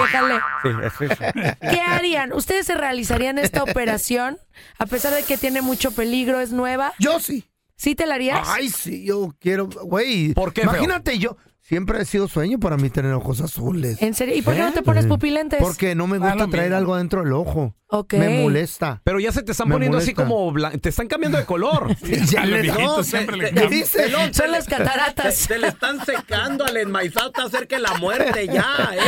Sí. 0.97 1.05
¿Qué 1.61 1.81
harían? 1.81 2.33
¿Ustedes 2.33 2.65
se 2.65 2.75
realizarían 2.75 3.37
esta 3.37 3.63
operación 3.63 4.37
a 4.79 4.85
pesar 4.85 5.13
de 5.13 5.23
que 5.23 5.37
tiene 5.37 5.61
mucho 5.61 5.91
peligro, 5.91 6.39
es 6.39 6.51
nueva? 6.51 6.93
Yo 6.99 7.19
sí. 7.19 7.45
¿Sí 7.77 7.95
te 7.95 8.05
la 8.05 8.15
harías? 8.15 8.47
Ay, 8.49 8.69
sí, 8.69 9.03
yo 9.05 9.35
quiero, 9.39 9.67
güey. 9.67 10.33
¿Por 10.33 10.53
qué, 10.53 10.61
feo? 10.61 10.71
Imagínate, 10.71 11.17
yo 11.19 11.35
siempre 11.61 11.99
ha 11.99 12.05
sido 12.05 12.27
sueño 12.27 12.59
para 12.59 12.77
mí 12.77 12.89
tener 12.89 13.11
ojos 13.13 13.41
azules. 13.41 14.01
¿En 14.01 14.13
serio? 14.13 14.35
¿Y 14.35 14.41
por 14.41 14.53
qué 14.53 14.61
no 14.61 14.71
te 14.71 14.81
pones 14.81 15.05
pupilentes? 15.07 15.59
Porque 15.59 15.93
no 15.95 16.07
me 16.07 16.17
gusta 16.19 16.35
lo 16.35 16.47
traer 16.49 16.67
mismo. 16.69 16.77
algo 16.77 16.95
dentro 16.95 17.23
del 17.23 17.33
ojo. 17.33 17.75
Ok. 17.87 18.13
Me 18.13 18.43
molesta. 18.43 19.01
Pero 19.03 19.19
ya 19.19 19.31
se 19.31 19.41
te 19.43 19.51
están 19.51 19.67
Me 19.67 19.75
poniendo 19.75 19.97
así 19.97 20.13
molesta. 20.13 20.23
como... 20.35 20.51
blan- 20.53 20.79
Te 20.79 20.89
están 20.89 21.07
cambiando 21.07 21.37
de 21.37 21.45
color. 21.45 21.95
Ya 22.29 22.45
le- 22.45 22.63
no, 22.63 23.03
siempre 23.03 23.37
le 23.51 23.67
dice- 23.67 24.09
Son 24.31 24.51
las 24.51 24.67
cataratas. 24.67 25.35
Se 25.35 25.57
le 25.59 25.67
están 25.67 26.03
secando 26.05 26.65
al 26.65 26.77
enmaizado, 26.77 27.27
está 27.27 27.49
cerca 27.49 27.75
de 27.75 27.81
la 27.81 27.93
muerte 27.95 28.47
ya. 28.47 28.65
¿eh? 28.93 28.99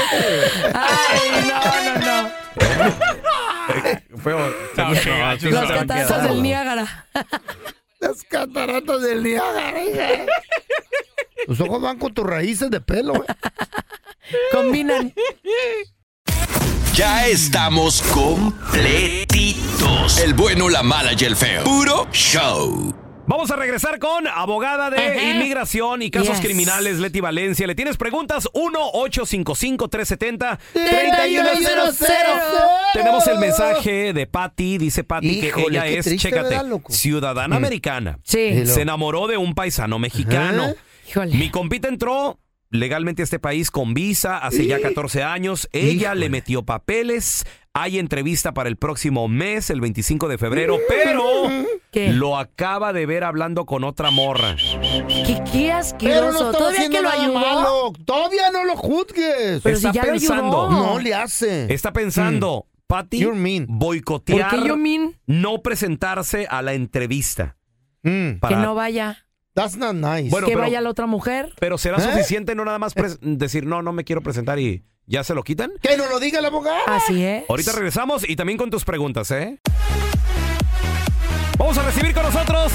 Ay, 0.74 1.48
no, 1.48 2.02
no, 2.02 2.24
no. 2.24 2.30
Feo. 4.18 4.38
No, 4.40 4.96
gacho, 5.18 5.50
Las 5.52 5.72
cataratas 5.72 6.24
del 6.24 6.42
Niágara. 6.44 7.06
Las 8.00 8.24
cataratas 8.24 9.02
del 9.02 9.24
Niágara. 9.24 9.84
hija. 9.84 10.08
Los 11.48 11.60
ojos 11.62 11.82
van 11.82 11.98
con 11.98 12.14
tus 12.14 12.26
raíces 12.26 12.70
de 12.70 12.80
pelo. 12.82 13.14
güey. 13.14 13.28
Combinan. 14.52 15.14
Ya 16.94 17.28
estamos 17.28 18.02
completitos. 18.14 20.20
El 20.20 20.34
bueno, 20.34 20.70
la 20.70 20.84
mala 20.84 21.12
y 21.18 21.24
el 21.26 21.36
feo. 21.36 21.64
Puro 21.64 22.08
show. 22.12 22.94
Vamos 23.30 23.52
a 23.52 23.58
regresar 23.58 24.00
con 24.00 24.26
abogada 24.26 24.90
de 24.90 25.06
Ajá. 25.06 25.22
inmigración 25.22 26.02
y 26.02 26.10
casos 26.10 26.38
Yes. 26.38 26.46
criminales, 26.46 27.00
Leti 27.00 27.20
Valencia. 27.20 27.68
¿Le 27.68 27.76
tienes 27.76 27.98
preguntas? 27.98 28.48
1-855-370-3100. 28.54 30.58
3100. 32.94 33.04
Tenemos 33.04 33.28
el 33.28 33.38
mensaje 33.40 34.14
de 34.14 34.28
Patty. 34.28 34.78
Dice 34.78 35.04
Patty 35.04 35.40
que 35.42 35.48
Híjole, 35.48 35.78
ella 35.78 35.84
qué 35.84 35.98
es, 36.00 36.06
triste, 36.06 36.30
chécate, 36.30 36.50
¿verdad, 36.50 36.66
loco? 36.66 36.92
ciudadana 36.94 37.56
americana. 37.56 38.20
Sí. 38.24 38.66
Se 38.66 38.82
enamoró 38.82 39.28
de 39.28 39.38
un 39.38 39.54
paisano 39.56 40.00
mexicano. 40.00 40.74
Híjole. 41.10 41.36
Mi 41.36 41.50
compita 41.50 41.88
entró 41.88 42.40
legalmente 42.70 43.22
a 43.22 43.26
este 43.26 43.40
país 43.40 43.72
con 43.72 43.94
visa 43.94 44.38
hace 44.38 44.66
ya 44.68 44.82
14 44.82 45.24
años. 45.24 45.70
Ella 45.72 46.16
le 46.16 46.30
metió 46.30 46.64
papeles. 46.64 47.46
Hay 47.74 48.00
entrevista 48.00 48.54
para 48.56 48.70
el 48.70 48.76
próximo 48.76 49.28
mes, 49.28 49.70
el 49.70 49.80
25 49.82 50.28
de 50.30 50.40
febrero, 50.40 50.80
pero 50.90 51.24
¿Qué? 51.92 52.12
lo 52.12 52.36
acaba 52.40 52.92
de 52.92 53.06
ver 53.06 53.24
hablando 53.24 53.68
con 53.68 53.84
otra 53.84 54.10
morra. 54.10 54.56
¿Qué, 54.58 55.06
qué 55.26 55.42
Pero 55.54 55.76
asqueroso. 55.76 56.44
no 56.46 56.52
Todavía 56.58 56.80
haciendo 56.80 56.98
que 56.98 57.04
lo 57.04 57.10
nada 57.10 57.24
ayudó. 57.24 57.40
malo. 57.40 57.94
Todavía 58.04 58.50
no 58.52 58.66
lo 58.66 58.76
juzgues. 58.76 59.62
Pero 59.62 59.76
Está 59.78 59.92
si 59.92 59.96
ya 59.96 60.04
lo 60.06 60.12
pensando. 60.12 60.68
ayudó. 60.68 60.84
No 60.88 61.00
le 61.00 61.14
hace. 61.14 61.72
Está 61.72 61.94
pensando, 61.94 62.66
Patty, 62.88 63.20
You're 63.20 63.36
mean. 63.38 63.66
boicotear, 63.68 64.50
¿Por 64.50 64.60
qué 64.62 64.68
yo 64.68 64.78
mean? 64.78 65.20
no 65.26 65.62
presentarse 65.62 66.48
a 66.50 66.62
la 66.62 66.74
entrevista. 66.74 67.58
Mm, 68.04 68.40
Para- 68.40 68.56
Que 68.56 68.62
no 68.62 68.76
vaya. 68.76 69.26
that's 69.54 69.76
not 69.76 69.94
nice. 69.94 70.30
Bueno, 70.30 70.48
que 70.48 70.54
pero- 70.54 70.62
vaya 70.64 70.80
la 70.82 70.90
otra 70.90 71.06
mujer. 71.06 71.54
Pero 71.60 71.78
será 71.78 71.98
¿Eh? 71.98 72.02
suficiente 72.02 72.56
no 72.56 72.64
nada 72.64 72.80
más 72.80 72.96
pres- 72.96 73.20
decir, 73.20 73.66
no, 73.66 73.82
no 73.82 73.92
me 73.92 74.04
quiero 74.06 74.22
presentar 74.22 74.58
y 74.60 74.86
ya 75.06 75.24
se 75.26 75.34
lo 75.36 75.44
quitan. 75.44 75.72
que 75.82 75.98
no 75.98 76.08
lo 76.08 76.20
diga 76.20 76.40
el 76.40 76.46
abogado. 76.46 76.78
Así 76.88 77.24
es. 77.24 77.44
Ahorita 77.50 77.72
regresamos 77.74 78.28
y 78.28 78.36
también 78.36 78.58
con 78.58 78.70
tus 78.70 78.86
preguntas, 78.86 79.32
¿eh? 79.32 79.60
Vamos 81.58 81.78
a 81.78 81.84
recibir 81.84 82.14
con 82.14 82.24
nosotros 82.24 82.72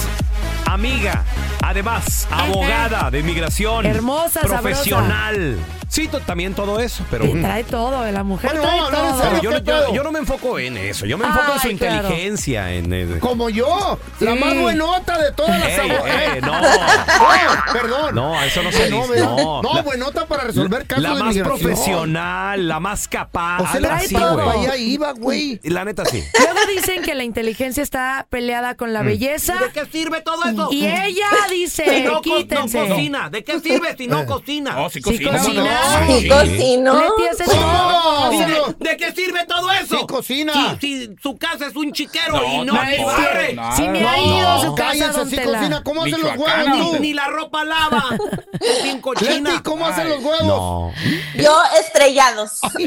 amiga, 0.66 1.24
además 1.72 2.28
abogada 2.30 3.10
de 3.10 3.20
inmigración, 3.20 3.86
Hermosa, 3.86 4.40
profesional. 4.40 5.56
Sí, 5.88 6.08
también 6.26 6.54
todo 6.54 6.80
eso, 6.80 7.04
pero 7.10 7.26
Y 7.26 7.38
trae 7.42 7.64
todo, 7.64 8.00
de 8.00 8.12
la 8.12 8.22
mujer 8.24 8.50
Bueno, 8.52 8.62
trae 8.62 8.90
todo. 8.90 9.60
pero 9.62 9.92
yo, 9.92 10.02
no 10.02 10.10
me 10.10 10.20
enfoco 10.20 10.58
en 10.58 10.78
eso, 10.78 11.04
yo 11.04 11.18
me 11.18 11.26
enfoco 11.26 11.52
en 11.52 11.60
su 11.60 11.76
claro. 11.76 12.08
inteligencia, 12.08 12.72
en 12.72 12.92
el- 12.94 13.18
Como 13.18 13.50
yo, 13.50 13.98
la 14.20 14.34
más 14.34 14.56
buenota 14.56 15.18
de 15.18 15.32
todas 15.32 15.60
las 15.60 15.68
Ey, 15.68 15.90
abogadas. 15.90 16.34
ey, 16.34 16.40
no. 16.40 16.52
Oh, 16.60 17.72
perdón. 17.74 18.14
No, 18.14 18.42
eso 18.42 18.62
no 18.62 18.72
se 18.72 18.88
no, 18.88 19.06
dice. 19.06 19.20
No, 19.20 19.60
No, 19.62 19.74
La- 19.74 19.82
buenota 19.82 20.24
para 20.26 20.44
resolver 20.44 20.86
casos 20.86 21.02
la 21.02 21.10
de 21.14 21.18
más 21.22 21.34
migración. 21.34 21.58
profesional, 21.60 22.68
la 22.68 22.80
más 22.80 23.06
capaz. 23.08 23.60
O 23.60 23.66
sea, 23.70 23.80
la 23.80 23.88
trae 23.88 24.04
así, 24.06 24.14
todo. 24.14 24.50
allá 24.50 24.76
iba, 24.76 25.12
güey. 25.12 25.60
La 25.64 25.84
neta 25.84 26.06
sí. 26.06 26.24
Luego 26.38 26.58
dicen 26.74 27.02
que 27.02 27.14
la 27.14 27.24
inteligencia 27.24 27.82
está 27.82 28.26
peleada 28.30 28.76
con 28.76 28.88
Mm. 28.90 28.92
la 28.94 29.02
belleza. 29.02 29.54
¿De 29.56 29.70
qué 29.72 29.84
sirve 29.92 30.22
todo 30.22 30.42
eso? 30.44 30.68
Y 30.72 30.86
ella 30.86 31.26
dice, 31.50 31.61
Si 31.68 31.82
no, 32.02 32.22
co- 32.22 32.44
no 32.48 32.60
cocina. 32.88 33.30
¿De 33.30 33.44
qué 33.44 33.60
sirve 33.60 33.94
si 33.96 34.06
no 34.06 34.26
cocina? 34.26 34.82
Oh, 34.82 34.90
Sí 34.90 35.00
cocina. 35.00 35.38
cocina. 35.38 36.04
Sí. 36.06 36.20
Sí 36.22 36.28
cocino. 36.28 36.94
Leti 37.00 37.28
hace 37.30 37.44
¿Cómo? 37.44 37.62
todo. 37.62 38.32
¿Y 38.32 38.36
Sí, 38.36 38.44
de, 38.44 38.58
no. 38.58 38.66
de 38.78 38.96
qué 38.96 39.12
sirve 39.12 39.46
todo 39.46 39.70
eso? 39.72 39.98
Sí 39.98 40.06
cocina. 40.06 40.78
Si, 40.80 41.06
si 41.06 41.16
su 41.22 41.36
casa 41.36 41.66
es 41.66 41.76
un 41.76 41.92
chiquero 41.92 42.32
No, 42.38 42.44
y 42.62 42.64
no 42.66 42.72
no, 42.74 42.84
ni 42.84 42.98
no, 42.98 43.06
barre. 43.06 43.52
no. 43.54 43.76
Si 43.76 43.82
me 43.88 44.06
ha 44.06 44.16
No, 44.16 44.38
ido 44.38 44.60
su 44.60 44.66
No, 44.66 44.74
casa, 44.74 44.88
cállense, 44.90 45.18
don 45.18 45.30
Tela. 45.30 45.58
cocina. 45.58 45.82
¿Cómo 45.84 46.02
hacen 46.02 46.20
los 46.22 46.36
huevos 46.36 46.90
tú? 46.92 46.98
Ni 47.00 47.14
la 47.14 47.26
ropa 47.28 47.64
lava. 47.64 48.04
Es 48.62 48.82
bien 48.84 49.00
cochina. 49.00 49.50
Leti, 49.50 49.62
¿cómo 49.64 49.86
hacen 49.86 50.08
los 50.08 50.22
huevos? 50.22 50.46
No. 50.46 50.92
Yo 51.34 51.60
estrellados. 51.80 52.60
Ey. 52.78 52.86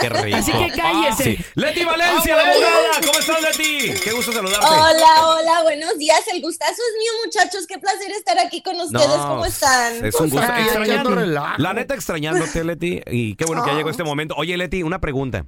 Qué 0.00 0.08
rico. 0.08 0.36
Así 0.36 0.52
que 0.52 0.70
cállese. 0.70 1.24
Sí. 1.24 1.44
Leti 1.56 1.84
Valencia, 1.84 2.34
Ah, 2.34 2.36
la 2.36 2.50
bueno. 2.52 2.66
abogada. 2.66 3.00
¿Cómo 3.06 3.18
estás, 3.18 3.42
Leti? 3.42 4.00
Qué 4.04 4.12
gusto 4.12 4.32
saludarte. 4.32 4.66
Hola, 4.66 5.26
hola, 5.26 5.62
buenos 5.64 5.98
días. 5.98 6.20
El 6.32 6.40
gustazo 6.42 6.72
es 6.72 6.98
mío, 6.98 7.12
muchachos. 7.24 7.66
Qué 7.66 7.78
placer 7.78 7.99
estar 8.08 8.38
aquí 8.38 8.62
con 8.62 8.76
ustedes. 8.80 9.06
¿Cómo 9.06 9.44
están? 9.46 10.04
Es 10.04 10.14
un 10.16 10.30
gusto. 10.30 10.46
Ay, 10.50 10.64
Extrañando-. 10.64 11.56
La 11.58 11.72
neta, 11.74 11.94
extrañándote, 11.94 12.64
Leti. 12.64 13.00
Y 13.06 13.34
qué 13.36 13.44
bueno 13.44 13.64
que 13.64 13.70
ya 13.70 13.76
llegó 13.76 13.90
este 13.90 14.04
momento. 14.04 14.34
Oye, 14.36 14.56
Leti, 14.56 14.82
una 14.82 15.00
pregunta. 15.00 15.46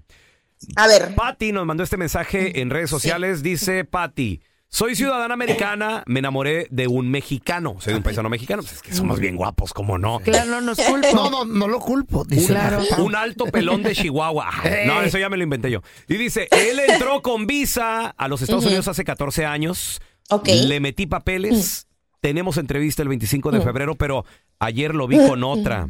A 0.77 0.87
ver. 0.87 1.15
Patty 1.15 1.53
nos 1.53 1.67
mandó 1.67 1.83
este 1.83 1.97
mensaje 1.97 2.61
en 2.61 2.71
redes 2.71 2.91
sociales. 2.91 3.43
Dice 3.43 3.85
Patty. 3.85 4.41
Soy 4.75 4.97
ciudadana 4.97 5.35
americana, 5.35 6.03
me 6.07 6.21
enamoré 6.21 6.67
de 6.71 6.87
un 6.89 7.11
mexicano. 7.11 7.77
Soy 7.79 7.93
de 7.93 7.99
un 7.99 8.03
paisano 8.03 8.31
mexicano. 8.31 8.63
Pues 8.63 8.77
es 8.77 8.81
que 8.81 8.95
somos 8.95 9.21
bien 9.21 9.37
guapos, 9.37 9.75
¿cómo 9.75 9.99
no? 9.99 10.19
Claro, 10.21 10.51
no 10.51 10.61
nos 10.63 10.81
culpo. 10.81 11.09
No, 11.15 11.29
no, 11.29 11.45
no 11.45 11.69
lo 11.69 11.79
culpo. 11.79 12.25
Dice 12.25 12.47
Claro. 12.55 12.81
Un 12.97 13.15
alto 13.15 13.45
pelón 13.45 13.83
de 13.83 13.95
Chihuahua. 13.95 14.49
No, 14.87 15.03
eso 15.03 15.19
ya 15.19 15.29
me 15.29 15.37
lo 15.37 15.43
inventé 15.43 15.71
yo. 15.71 15.83
Y 16.09 16.15
dice, 16.17 16.49
él 16.51 16.81
entró 16.89 17.21
con 17.21 17.47
visa 17.47 18.15
a 18.17 18.29
los 18.29 18.41
Estados. 18.41 18.65
Unidos 18.65 18.89
hace 18.89 19.05
14 19.05 19.45
años. 19.45 20.01
Ok. 20.31 20.49
Le 20.49 20.81
metí 20.81 21.07
papeles. 21.07 21.87
Tenemos 22.23 22.57
entrevista 22.57 23.03
el 23.03 23.09
25 23.09 23.51
de 23.51 23.61
febrero, 23.63 23.97
pero 23.97 24.25
ayer 24.61 24.95
lo 24.95 25.09
vi 25.09 25.19
con 25.27 25.43
otra. 25.43 25.89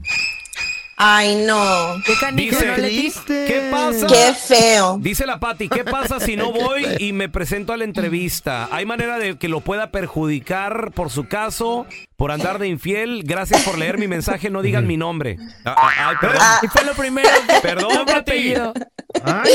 Ay, 0.96 1.44
no. 1.46 1.96
¿Qué 2.06 2.14
canijo, 2.18 2.56
Dice, 2.56 3.18
no. 3.18 3.26
¿qué 3.26 3.68
pasa? 3.70 4.06
Qué 4.06 4.32
feo. 4.32 4.96
Dice 4.98 5.26
la 5.26 5.38
Pati, 5.38 5.68
¿qué 5.68 5.84
pasa 5.84 6.20
si 6.20 6.36
no 6.36 6.50
voy 6.50 6.86
y 6.98 7.12
me 7.12 7.28
presento 7.28 7.74
a 7.74 7.76
la 7.76 7.84
entrevista? 7.84 8.70
¿Hay 8.72 8.86
manera 8.86 9.18
de 9.18 9.36
que 9.36 9.48
lo 9.48 9.60
pueda 9.60 9.90
perjudicar 9.90 10.92
por 10.92 11.10
su 11.10 11.24
caso? 11.24 11.86
Por 12.22 12.30
andar 12.30 12.60
de 12.60 12.68
infiel. 12.68 13.22
Gracias 13.24 13.64
por 13.64 13.76
leer 13.76 13.98
mi 13.98 14.06
mensaje. 14.06 14.48
No 14.48 14.62
digan 14.62 14.86
mi 14.86 14.96
nombre. 14.96 15.38
Ah, 15.64 15.74
ah, 15.76 16.08
ay, 16.10 16.16
perdón. 16.20 16.42
Y 16.62 16.68
fue 16.68 16.84
lo 16.84 16.94
primero. 16.94 17.28
Perdón, 17.60 18.06
Pati. 18.06 18.54
Ay, 19.24 19.50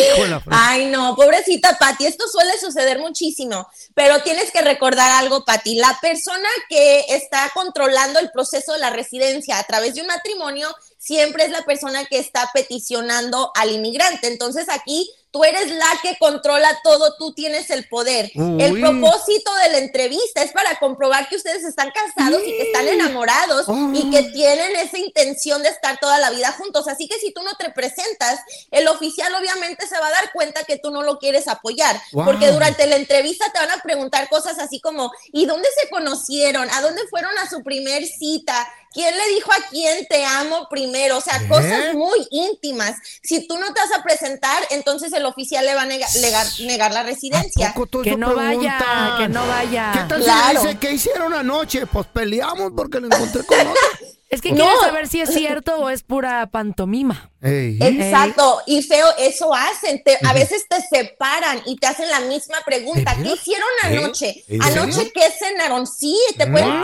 Ay, 0.51 0.85
no, 0.87 1.15
pobrecita 1.15 1.77
Pati, 1.79 2.05
esto 2.05 2.25
suele 2.27 2.59
suceder 2.59 2.99
muchísimo, 2.99 3.67
pero 3.95 4.21
tienes 4.21 4.51
que 4.51 4.61
recordar 4.61 5.09
algo, 5.13 5.45
Pati. 5.45 5.75
La 5.75 5.97
persona 6.01 6.49
que 6.67 7.05
está 7.07 7.49
controlando 7.53 8.19
el 8.19 8.31
proceso 8.31 8.73
de 8.73 8.79
la 8.79 8.89
residencia 8.89 9.59
a 9.59 9.63
través 9.63 9.95
de 9.95 10.01
un 10.01 10.07
matrimonio 10.07 10.67
siempre 10.97 11.45
es 11.45 11.51
la 11.51 11.63
persona 11.63 12.03
que 12.03 12.19
está 12.19 12.49
peticionando 12.53 13.49
al 13.55 13.71
inmigrante. 13.71 14.27
Entonces 14.27 14.67
aquí 14.69 15.09
tú 15.37 15.43
eres 15.43 15.69
la 15.71 15.85
que 16.01 16.17
controla 16.17 16.79
todo, 16.83 17.15
tú 17.17 17.31
tienes 17.33 17.69
el 17.69 17.87
poder. 17.87 18.31
El 18.35 18.79
propósito 18.79 19.53
de 19.63 19.69
la 19.69 19.77
entrevista 19.77 20.41
es 20.41 20.51
para 20.51 20.79
comprobar 20.79 21.29
que 21.29 21.35
ustedes 21.35 21.63
están 21.63 21.91
casados 21.91 22.41
y 22.43 22.57
que 22.57 22.63
están 22.63 22.87
enamorados 22.87 23.67
y 23.93 24.09
que 24.09 24.23
tienen 24.31 24.75
esa 24.77 24.97
intención 24.97 25.61
de 25.61 25.69
estar 25.69 25.99
toda 25.99 26.17
la 26.17 26.31
vida 26.31 26.51
juntos. 26.53 26.87
Así 26.87 27.07
que 27.07 27.19
si 27.19 27.31
tú 27.33 27.43
no 27.43 27.55
te 27.55 27.69
presentas, 27.69 28.39
el 28.71 28.87
oficial 28.87 29.33
obviamente 29.35 29.87
se 29.87 29.99
va 29.99 30.07
a 30.07 30.11
dar 30.11 30.31
cuenta 30.33 30.63
que 30.63 30.79
tú 30.79 30.89
no 30.89 31.03
lo 31.03 31.19
quieres 31.19 31.47
apoyar, 31.47 32.01
Wow. 32.13 32.25
porque 32.25 32.51
durante 32.51 32.87
la 32.87 32.95
entrevista 32.95 33.45
te 33.53 33.59
van 33.59 33.71
a 33.71 33.81
preguntar 33.83 34.27
cosas 34.29 34.57
así 34.57 34.79
como, 34.81 35.11
¿y 35.31 35.45
dónde 35.45 35.67
se 35.79 35.89
conocieron? 35.89 36.67
¿A 36.71 36.81
dónde 36.81 37.01
fueron 37.09 37.37
a 37.37 37.47
su 37.49 37.61
primer 37.63 38.05
cita? 38.05 38.67
¿Quién 38.93 39.15
le 39.15 39.27
dijo 39.35 39.51
a 39.51 39.69
quién 39.69 40.05
te 40.09 40.25
amo 40.25 40.67
primero? 40.69 41.17
O 41.17 41.21
sea, 41.21 41.37
¿Eh? 41.37 41.47
cosas 41.47 41.93
muy 41.93 42.27
íntimas. 42.31 42.95
Si 43.21 43.47
tú 43.47 43.57
no 43.57 43.73
te 43.73 43.79
vas 43.81 43.91
a 43.97 44.03
presentar, 44.03 44.63
entonces 44.71 45.13
el 45.13 45.25
oficial 45.25 45.65
le 45.65 45.75
va 45.75 45.83
a 45.83 45.85
nega- 45.85 46.11
negar, 46.21 46.47
negar 46.61 46.91
la 46.93 47.03
residencia. 47.03 47.69
¿A 47.69 47.73
poco 47.73 47.87
todo 47.87 48.01
Que 48.03 48.15
no 48.17 48.33
vaya, 48.35 48.49
preguntan? 48.77 49.17
que 49.17 49.27
no 49.29 49.47
vaya. 49.47 49.91
¿Qué 49.93 49.99
tal 50.09 50.23
Claro. 50.23 50.47
si 50.61 50.65
le 50.67 50.73
dice 50.73 50.79
qué 50.79 50.91
hicieron 50.93 51.33
anoche? 51.33 51.85
Pues 51.87 52.07
peleamos 52.07 52.71
porque 52.75 52.99
lo 52.99 53.07
encontré 53.07 53.43
con 53.43 53.59
otro. 53.59 53.73
Es 54.29 54.41
que 54.41 54.51
No. 54.51 54.65
quiere 54.65 54.79
saber 54.81 55.07
si 55.07 55.21
es 55.21 55.33
cierto 55.33 55.77
o 55.77 55.89
es 55.89 56.03
pura 56.03 56.47
pantomima. 56.47 57.31
Ey. 57.41 57.77
Exacto, 57.81 58.61
y 58.65 58.81
feo, 58.83 59.07
eso 59.17 59.53
hacen, 59.53 60.03
te- 60.03 60.19
a 60.27 60.33
veces 60.33 60.65
te 60.67 60.81
separan 60.81 61.61
y 61.65 61.77
te 61.77 61.87
hacen 61.87 62.09
la 62.09 62.19
misma 62.19 62.57
pregunta, 62.65 63.15
¿qué 63.15 63.29
hicieron 63.31 63.69
¿Eh? 63.85 63.97
anoche? 63.97 64.43
¿En 64.49 64.61
¿Anoche 64.63 65.13
qué 65.13 65.31
cenaron? 65.31 65.87
Sí, 65.87 66.13
te 66.37 66.45
pueden 66.45 66.67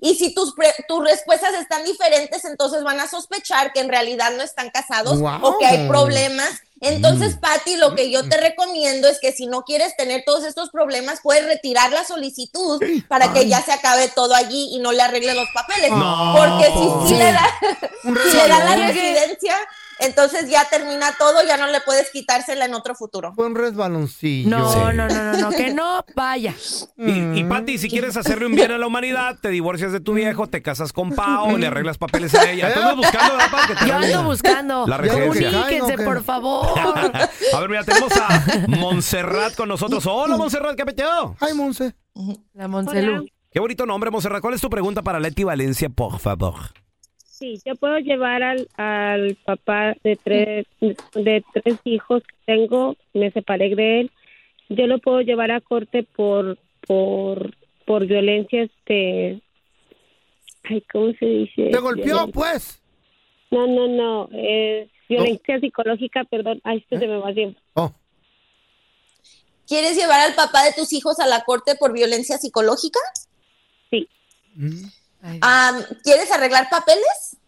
Y 0.00 0.14
si 0.16 0.34
tus, 0.34 0.54
pre- 0.54 0.74
tus 0.88 1.02
respuestas 1.04 1.54
están 1.54 1.84
diferentes, 1.84 2.44
entonces 2.44 2.82
van 2.82 3.00
a 3.00 3.08
sospechar 3.08 3.72
que 3.72 3.80
en 3.80 3.88
realidad 3.88 4.32
no 4.36 4.42
están 4.42 4.70
casados 4.70 5.18
Wow. 5.20 5.38
o 5.42 5.58
que 5.58 5.66
hay 5.66 5.88
problemas. 5.88 6.50
Entonces, 6.80 7.36
Patti, 7.36 7.76
lo 7.76 7.94
que 7.94 8.10
yo 8.10 8.28
te 8.28 8.36
recomiendo 8.36 9.08
es 9.08 9.18
que 9.18 9.32
si 9.32 9.46
no 9.46 9.62
quieres 9.64 9.96
tener 9.96 10.22
todos 10.26 10.44
estos 10.44 10.68
problemas, 10.70 11.20
puedes 11.22 11.46
retirar 11.46 11.90
la 11.92 12.04
solicitud 12.04 12.82
para 13.08 13.32
que 13.32 13.48
ya 13.48 13.62
se 13.62 13.72
acabe 13.72 14.08
todo 14.08 14.34
allí 14.34 14.68
y 14.72 14.80
no 14.80 14.92
le 14.92 15.00
arregle 15.00 15.32
los 15.34 15.48
papeles. 15.54 15.90
No. 15.92 16.34
Porque 16.36 16.66
si, 16.66 17.08
sí 17.08 17.14
Sí. 17.14 17.14
le 17.14 17.32
da, 17.32 17.46
si 18.02 18.36
le 18.36 18.48
dan 18.48 18.66
la 18.80 18.86
residencia, 18.88 19.56
entonces 20.00 20.48
ya 20.50 20.64
termina 20.68 21.12
todo, 21.18 21.42
ya 21.46 21.56
no 21.56 21.66
le 21.68 21.80
puedes 21.80 22.10
quitársela 22.10 22.64
en 22.64 22.74
otro 22.74 22.94
futuro. 22.94 23.32
Fue 23.34 23.46
un 23.46 23.54
resbaloncillo. 23.54 24.48
No, 24.50 24.70
Sí. 24.72 24.78
no, 24.78 24.92
no, 24.92 25.08
no, 25.08 25.32
no, 25.38 25.50
que 25.50 25.72
no 25.72 26.04
vaya. 26.16 26.54
Y, 26.96 27.38
y 27.40 27.44
Pati, 27.44 27.78
si 27.78 27.88
quieres 27.88 28.16
hacerle 28.16 28.46
un 28.46 28.54
bien 28.54 28.72
a 28.72 28.78
la 28.78 28.86
humanidad, 28.86 29.36
te 29.40 29.48
divorcias 29.48 29.92
de 29.92 30.00
tu 30.00 30.14
viejo, 30.14 30.46
te 30.48 30.62
casas 30.62 30.92
con 30.92 31.12
Pau, 31.12 31.56
le 31.56 31.66
arreglas 31.66 31.98
papeles 31.98 32.34
a 32.34 32.50
ella. 32.50 32.72
Tú 32.74 32.80
andas 32.80 32.96
buscando, 32.96 33.32
¿verdad, 33.36 33.50
Pati, 33.50 33.66
que 33.68 33.74
te 33.80 33.86
Yo 33.86 33.94
ando 33.96 34.22
buscando. 34.24 34.86
La 34.86 34.96
residencia. 34.98 35.50
Comuníquense, 35.50 35.98
por 36.04 36.22
favor. 36.24 36.78
A 37.54 37.60
ver, 37.60 37.68
mira, 37.68 37.84
tenemos 37.84 38.12
a 38.16 38.42
Montserrat 38.68 39.54
con 39.54 39.68
nosotros. 39.68 40.04
Hola, 40.06 40.36
Montserrat, 40.36 40.76
¿qué 40.76 40.84
peteo? 40.84 41.36
Ay, 41.40 41.54
Monse. 41.54 41.94
La 42.54 42.68
Moncelú. 42.68 43.26
Qué 43.50 43.60
bonito 43.60 43.86
nombre, 43.86 44.10
Montserrat. 44.10 44.40
¿Cuál 44.40 44.54
es 44.54 44.60
tu 44.60 44.68
pregunta 44.70 45.02
para 45.02 45.20
Leti 45.20 45.44
Valencia, 45.44 45.88
por 45.88 46.18
favor? 46.18 46.54
Sí, 47.34 47.60
yo 47.64 47.74
puedo 47.74 47.98
llevar 47.98 48.44
al, 48.44 48.68
al 48.76 49.36
papá 49.44 49.96
de 50.04 50.14
tres, 50.14 50.66
de 50.80 51.44
tres 51.52 51.78
hijos 51.82 52.22
que 52.22 52.36
tengo, 52.46 52.96
me 53.12 53.32
separé 53.32 53.74
de 53.74 54.02
él, 54.02 54.12
yo 54.68 54.86
lo 54.86 55.00
puedo 55.00 55.20
llevar 55.20 55.50
a 55.50 55.60
corte 55.60 56.04
por, 56.04 56.58
por, 56.86 57.56
por 57.86 58.06
violencia, 58.06 58.62
este, 58.62 59.42
ay, 60.62 60.80
¿cómo 60.92 61.12
se 61.18 61.26
dice? 61.26 61.70
¿Te 61.72 61.78
golpeó, 61.78 62.28
pues? 62.28 62.80
No, 63.50 63.66
no, 63.66 63.88
no, 63.88 64.28
es 64.32 64.88
violencia 65.08 65.58
psicológica, 65.58 66.22
perdón, 66.22 66.60
ay, 66.62 66.78
esto 66.78 67.00
se 67.00 67.08
me 67.08 67.16
va 67.16 67.34
tiempo. 67.34 67.60
Oh. 67.74 67.92
¿Quieres 69.66 69.96
llevar 69.96 70.20
al 70.20 70.36
papá 70.36 70.62
de 70.66 70.72
tus 70.72 70.92
hijos 70.92 71.18
a 71.18 71.26
la 71.26 71.42
corte 71.42 71.74
por 71.74 71.92
violencia 71.92 72.38
psicológica? 72.38 73.00
Sí. 73.90 74.08
Mm. 74.54 74.84
Am, 75.40 75.82
¿Quieres 76.02 76.30
arreglar 76.30 76.68
papeles? 76.68 77.38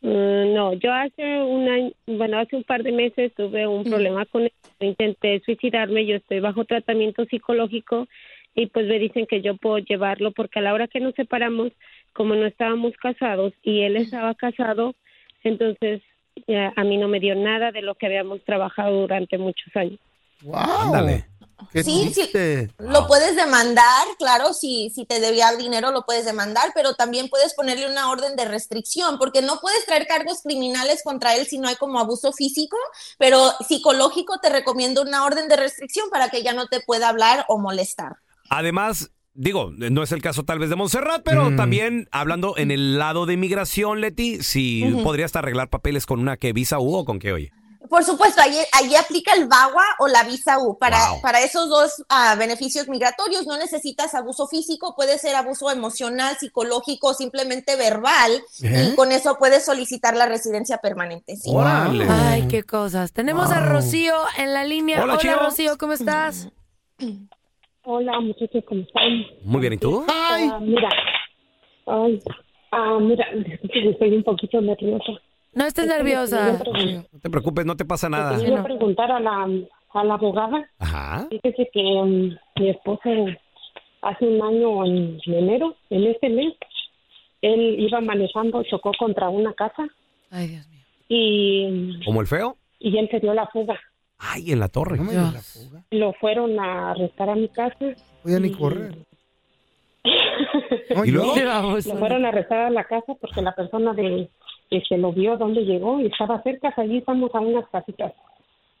Mm, 0.00 0.54
no, 0.54 0.72
yo 0.74 0.92
hace 0.92 1.22
un 1.42 1.68
año, 1.68 1.90
bueno, 2.06 2.38
hace 2.38 2.56
un 2.56 2.64
par 2.64 2.82
de 2.82 2.92
meses 2.92 3.32
tuve 3.34 3.66
un 3.66 3.84
problema 3.84 4.26
con 4.26 4.42
él, 4.42 4.52
intenté 4.80 5.40
suicidarme, 5.44 6.06
yo 6.06 6.16
estoy 6.16 6.40
bajo 6.40 6.64
tratamiento 6.64 7.24
psicológico 7.24 8.06
y 8.54 8.66
pues 8.66 8.86
me 8.86 8.98
dicen 8.98 9.26
que 9.26 9.40
yo 9.40 9.56
puedo 9.56 9.78
llevarlo 9.78 10.32
porque 10.32 10.58
a 10.58 10.62
la 10.62 10.72
hora 10.72 10.88
que 10.88 11.00
nos 11.00 11.14
separamos, 11.14 11.72
como 12.12 12.34
no 12.34 12.46
estábamos 12.46 12.94
casados 12.96 13.52
y 13.62 13.82
él 13.82 13.96
estaba 13.96 14.34
casado, 14.34 14.94
entonces 15.42 16.02
ya, 16.46 16.72
a 16.76 16.84
mí 16.84 16.96
no 16.96 17.08
me 17.08 17.20
dio 17.20 17.34
nada 17.34 17.72
de 17.72 17.82
lo 17.82 17.94
que 17.96 18.06
habíamos 18.06 18.42
trabajado 18.44 19.00
durante 19.00 19.38
muchos 19.38 19.74
años. 19.76 19.98
Wow. 20.42 20.56
Ándale. 20.56 21.24
Qué 21.72 21.82
Sí, 21.82 22.12
sí. 22.14 22.68
Lo 22.78 23.06
puedes 23.06 23.36
demandar, 23.36 24.06
claro, 24.18 24.54
si, 24.54 24.90
si 24.94 25.04
te 25.04 25.20
debía 25.20 25.52
dinero 25.56 25.90
lo 25.90 26.04
puedes 26.06 26.24
demandar, 26.24 26.70
pero 26.74 26.94
también 26.94 27.28
puedes 27.28 27.54
ponerle 27.54 27.90
una 27.90 28.10
orden 28.10 28.36
de 28.36 28.44
restricción, 28.44 29.18
porque 29.18 29.42
no 29.42 29.60
puedes 29.60 29.84
traer 29.84 30.06
cargos 30.06 30.42
criminales 30.42 31.02
contra 31.02 31.34
él 31.36 31.46
si 31.46 31.58
no 31.58 31.68
hay 31.68 31.76
como 31.76 31.98
abuso 31.98 32.32
físico, 32.32 32.76
pero 33.18 33.50
psicológico 33.66 34.38
te 34.40 34.48
recomiendo 34.50 35.02
una 35.02 35.24
orden 35.24 35.48
de 35.48 35.56
restricción 35.56 36.08
para 36.10 36.28
que 36.30 36.42
ya 36.42 36.52
no 36.52 36.66
te 36.68 36.80
pueda 36.80 37.08
hablar 37.08 37.44
o 37.48 37.58
molestar. 37.58 38.16
Además, 38.50 39.10
digo, 39.34 39.70
no 39.76 40.02
es 40.02 40.12
el 40.12 40.22
caso 40.22 40.44
tal 40.44 40.58
vez 40.58 40.70
de 40.70 40.76
Montserrat, 40.76 41.22
pero 41.24 41.50
Mm. 41.50 41.56
también 41.56 42.08
hablando 42.12 42.54
en 42.56 42.70
el 42.70 42.98
lado 42.98 43.26
de 43.26 43.36
migración, 43.36 44.00
Leti, 44.00 44.42
si 44.42 44.84
podrías 45.02 45.34
arreglar 45.36 45.68
papeles 45.68 46.06
con 46.06 46.20
una 46.20 46.36
que 46.36 46.52
visa 46.52 46.78
U 46.78 46.96
o 46.96 47.04
con 47.04 47.18
qué, 47.18 47.32
oye. 47.32 47.52
Por 47.88 48.04
supuesto, 48.04 48.40
allí, 48.42 48.58
allí 48.72 48.94
aplica 48.96 49.32
el 49.34 49.46
VAWA 49.46 49.84
o 50.00 50.08
la 50.08 50.24
visa 50.24 50.58
U. 50.58 50.76
Para, 50.78 50.98
Wow. 51.12 51.20
para 51.22 51.40
esos 51.40 51.68
dos 51.68 52.04
ah, 52.08 52.34
beneficios 52.38 52.88
migratorios 52.88 53.46
no 53.46 53.56
necesitas 53.56 54.14
abuso 54.14 54.46
físico, 54.48 54.94
puede 54.96 55.18
ser 55.18 55.34
abuso 55.36 55.70
emocional, 55.70 56.36
psicológico, 56.38 57.14
simplemente 57.14 57.76
verbal, 57.76 58.32
¿Eh? 58.62 58.90
y 58.92 58.96
con 58.96 59.12
eso 59.12 59.36
puedes 59.38 59.64
solicitar 59.64 60.16
la 60.16 60.26
residencia 60.26 60.78
permanente. 60.78 61.36
sí. 61.36 61.50
Ay, 62.08 62.46
qué 62.48 62.62
cosas. 62.64 63.12
Tenemos 63.12 63.50
a. 63.52 63.60
Rocío 63.60 64.14
en 64.38 64.54
la 64.54 64.64
línea. 64.64 65.02
Hola, 65.02 65.18
Hola. 65.20 65.36
Rocío, 65.36 65.76
¿cómo 65.78 65.92
estás? 65.92 66.48
Hola, 67.84 68.20
muchachos, 68.20 68.62
¿cómo 68.68 68.82
están? 68.82 69.24
Muy 69.44 69.60
bien, 69.60 69.72
¿y 69.74 69.78
tú? 69.78 70.04
Ay. 70.08 70.48
Ah, 70.52 70.58
mira, 70.60 70.88
ay, 71.86 72.22
ah, 72.72 72.98
mira, 73.00 73.24
estoy 73.62 74.14
un 74.16 74.22
poquito 74.24 74.60
nerviosa. 74.60 75.12
No 75.58 75.66
estés 75.66 75.88
nerviosa. 75.88 76.52
No 76.52 77.20
te 77.20 77.30
preocupes, 77.30 77.66
no 77.66 77.76
te 77.76 77.84
pasa 77.84 78.08
nada. 78.08 78.38
Quería 78.38 78.58
yo 78.58 78.62
preguntar 78.62 79.10
a 79.10 79.18
la, 79.18 79.48
a 79.92 80.04
la 80.04 80.14
abogada. 80.14 80.70
Ajá. 80.78 81.26
Fíjese 81.30 81.68
que 81.72 81.82
mm, 81.82 82.60
mi 82.62 82.70
esposo 82.70 83.10
hace 84.02 84.24
un 84.24 84.40
año 84.40 84.84
en 84.86 85.18
enero, 85.26 85.74
en 85.90 86.04
este 86.06 86.28
mes, 86.28 86.54
él 87.42 87.74
iba 87.80 88.00
manejando, 88.00 88.62
chocó 88.62 88.92
contra 88.96 89.28
una 89.30 89.52
casa 89.54 89.88
Ay, 90.30 90.46
Dios 90.46 90.68
mío. 90.68 90.84
y, 91.08 92.04
¿Como 92.04 92.20
el 92.20 92.28
feo? 92.28 92.56
y 92.78 92.96
él 92.96 93.08
se 93.10 93.18
dio 93.18 93.34
la 93.34 93.48
fuga. 93.48 93.80
Ay, 94.18 94.52
en 94.52 94.60
la 94.60 94.68
torre. 94.68 94.96
No 94.98 95.10
la 95.10 95.42
fuga. 95.42 95.82
Lo 95.90 96.12
fueron 96.14 96.60
a 96.60 96.92
arrestar 96.92 97.30
a 97.30 97.34
mi 97.34 97.48
casa. 97.48 97.76
Voy 98.22 98.34
a 98.34 98.38
ni 98.38 98.52
correr. 98.52 98.94
¿Y 101.04 101.10
luego? 101.10 101.34
Lo 101.84 101.96
fueron 101.98 102.24
a 102.24 102.28
arrestar 102.28 102.58
a 102.66 102.70
la 102.70 102.84
casa 102.84 103.14
porque 103.20 103.42
la 103.42 103.54
persona 103.54 103.92
de 103.94 104.28
que 104.70 104.82
se 104.88 104.98
lo 104.98 105.12
vio 105.12 105.36
dónde 105.36 105.62
llegó 105.64 106.00
y 106.00 106.06
estaba 106.06 106.42
cerca, 106.42 106.72
allí 106.76 106.98
estamos 106.98 107.34
a 107.34 107.40
unas 107.40 107.68
casitas. 107.70 108.12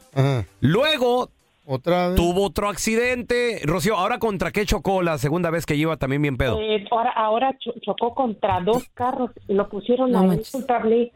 Luego 0.60 1.30
Otra 1.72 2.08
vez. 2.08 2.16
Tuvo 2.16 2.44
otro 2.46 2.68
accidente. 2.68 3.60
Rocío, 3.64 3.96
¿ahora 3.96 4.18
contra 4.18 4.50
qué 4.50 4.66
chocó 4.66 5.02
la 5.02 5.18
segunda 5.18 5.50
vez 5.50 5.66
que 5.66 5.76
iba 5.76 5.96
también 5.96 6.20
bien 6.22 6.36
pedo? 6.36 6.58
Eh, 6.60 6.84
ahora 6.90 7.10
ahora 7.14 7.56
cho- 7.60 7.74
chocó 7.80 8.12
contra 8.14 8.60
dos 8.60 8.88
carros 8.92 9.30
y 9.46 9.54
lo 9.54 9.68
pusieron 9.68 10.10
No 10.10 10.30
a 10.32 10.36
culpable, 10.50 11.12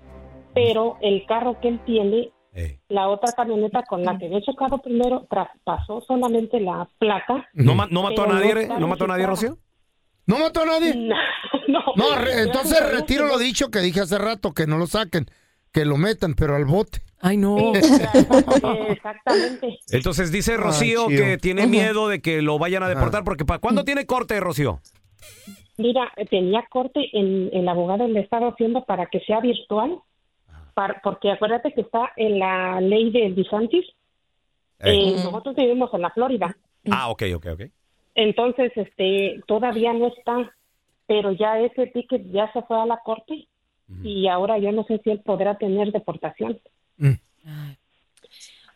pero 0.54 0.96
el 1.00 1.26
carro 1.26 1.58
que 1.60 1.68
él 1.68 1.80
tiene, 1.84 2.30
Eh. 2.54 2.78
la 2.88 3.08
otra 3.08 3.32
camioneta 3.32 3.82
con 3.82 4.04
la 4.04 4.16
que 4.16 4.26
había 4.26 4.40
chocado 4.42 4.78
primero, 4.78 5.26
traspasó 5.28 6.00
solamente 6.06 6.60
la 6.60 6.88
placa. 6.98 7.48
¿No, 7.52 7.74
ma- 7.74 7.88
no 7.90 8.04
mató 8.04 8.22
a 8.22 8.26
nadie? 8.28 8.68
no 8.68 8.86
mató 8.86 9.04
a 9.04 9.08
nadie. 9.08 9.26
Rocío? 9.26 9.58
¿No 10.26 10.38
mató 10.38 10.60
a 10.62 10.66
nadie? 10.66 10.94
No, 10.94 11.16
no. 11.68 11.80
No, 11.96 12.14
re- 12.14 12.22
Gracias 12.26 12.46
entonces 12.46 12.92
retiro 12.92 13.26
lo 13.26 13.38
dicho 13.38 13.70
que 13.72 13.80
dije 13.80 14.00
hace 14.02 14.18
rato, 14.18 14.52
que 14.54 14.66
no 14.68 14.78
lo 14.78 14.86
saquen, 14.86 15.26
que 15.72 15.84
lo 15.84 15.96
metan, 15.96 16.34
pero 16.34 16.54
al 16.54 16.64
bote. 16.64 17.00
Ay, 17.20 17.36
no. 17.36 17.56
Eh, 17.74 18.88
Exactamente. 18.90 19.78
Entonces 19.90 20.30
dice 20.30 20.56
Rocío 20.56 21.06
chío. 21.08 21.16
que 21.18 21.38
tiene 21.38 21.66
miedo 21.66 22.08
de 22.08 22.20
que 22.20 22.42
lo 22.42 22.58
vayan 22.58 22.82
a 22.82 22.88
deportar 22.88 23.24
porque 23.24 23.44
¿para 23.44 23.60
cuándo 23.60 23.84
tiene 23.84 24.04
corte, 24.06 24.38
Rocío? 24.40 24.80
Mira, 25.76 26.12
eh, 26.16 26.26
tenía 26.26 26.64
corte 26.70 27.00
en 27.12 27.50
el 27.52 27.68
abogado 27.68 28.06
le 28.06 28.20
estaba 28.20 28.48
haciendo 28.48 28.84
para 28.84 29.06
que 29.06 29.20
sea 29.20 29.40
virtual, 29.40 29.98
para- 30.74 31.00
porque 31.02 31.30
acuérdate 31.32 31.72
que 31.72 31.80
está 31.80 32.12
en 32.16 32.38
la 32.38 32.80
ley 32.80 33.10
de 33.10 33.30
DeSantis. 33.32 33.84
Eh, 34.80 35.12
nosotros 35.24 35.56
vivimos 35.56 35.92
en 35.94 36.02
la 36.02 36.10
Florida. 36.10 36.56
Ah, 36.90 37.08
ok, 37.08 37.22
ok, 37.36 37.46
ok. 37.54 37.62
Entonces, 38.14 38.70
este, 38.76 39.40
todavía 39.46 39.92
no 39.92 40.08
está, 40.08 40.52
pero 41.06 41.32
ya 41.32 41.58
ese 41.58 41.86
ticket 41.88 42.30
ya 42.30 42.52
se 42.52 42.62
fue 42.62 42.80
a 42.80 42.86
la 42.86 42.98
corte 43.04 43.48
y 44.02 44.28
ahora 44.28 44.58
yo 44.58 44.72
no 44.72 44.84
sé 44.84 45.00
si 45.02 45.10
él 45.10 45.20
podrá 45.24 45.56
tener 45.58 45.90
deportación. 45.92 46.58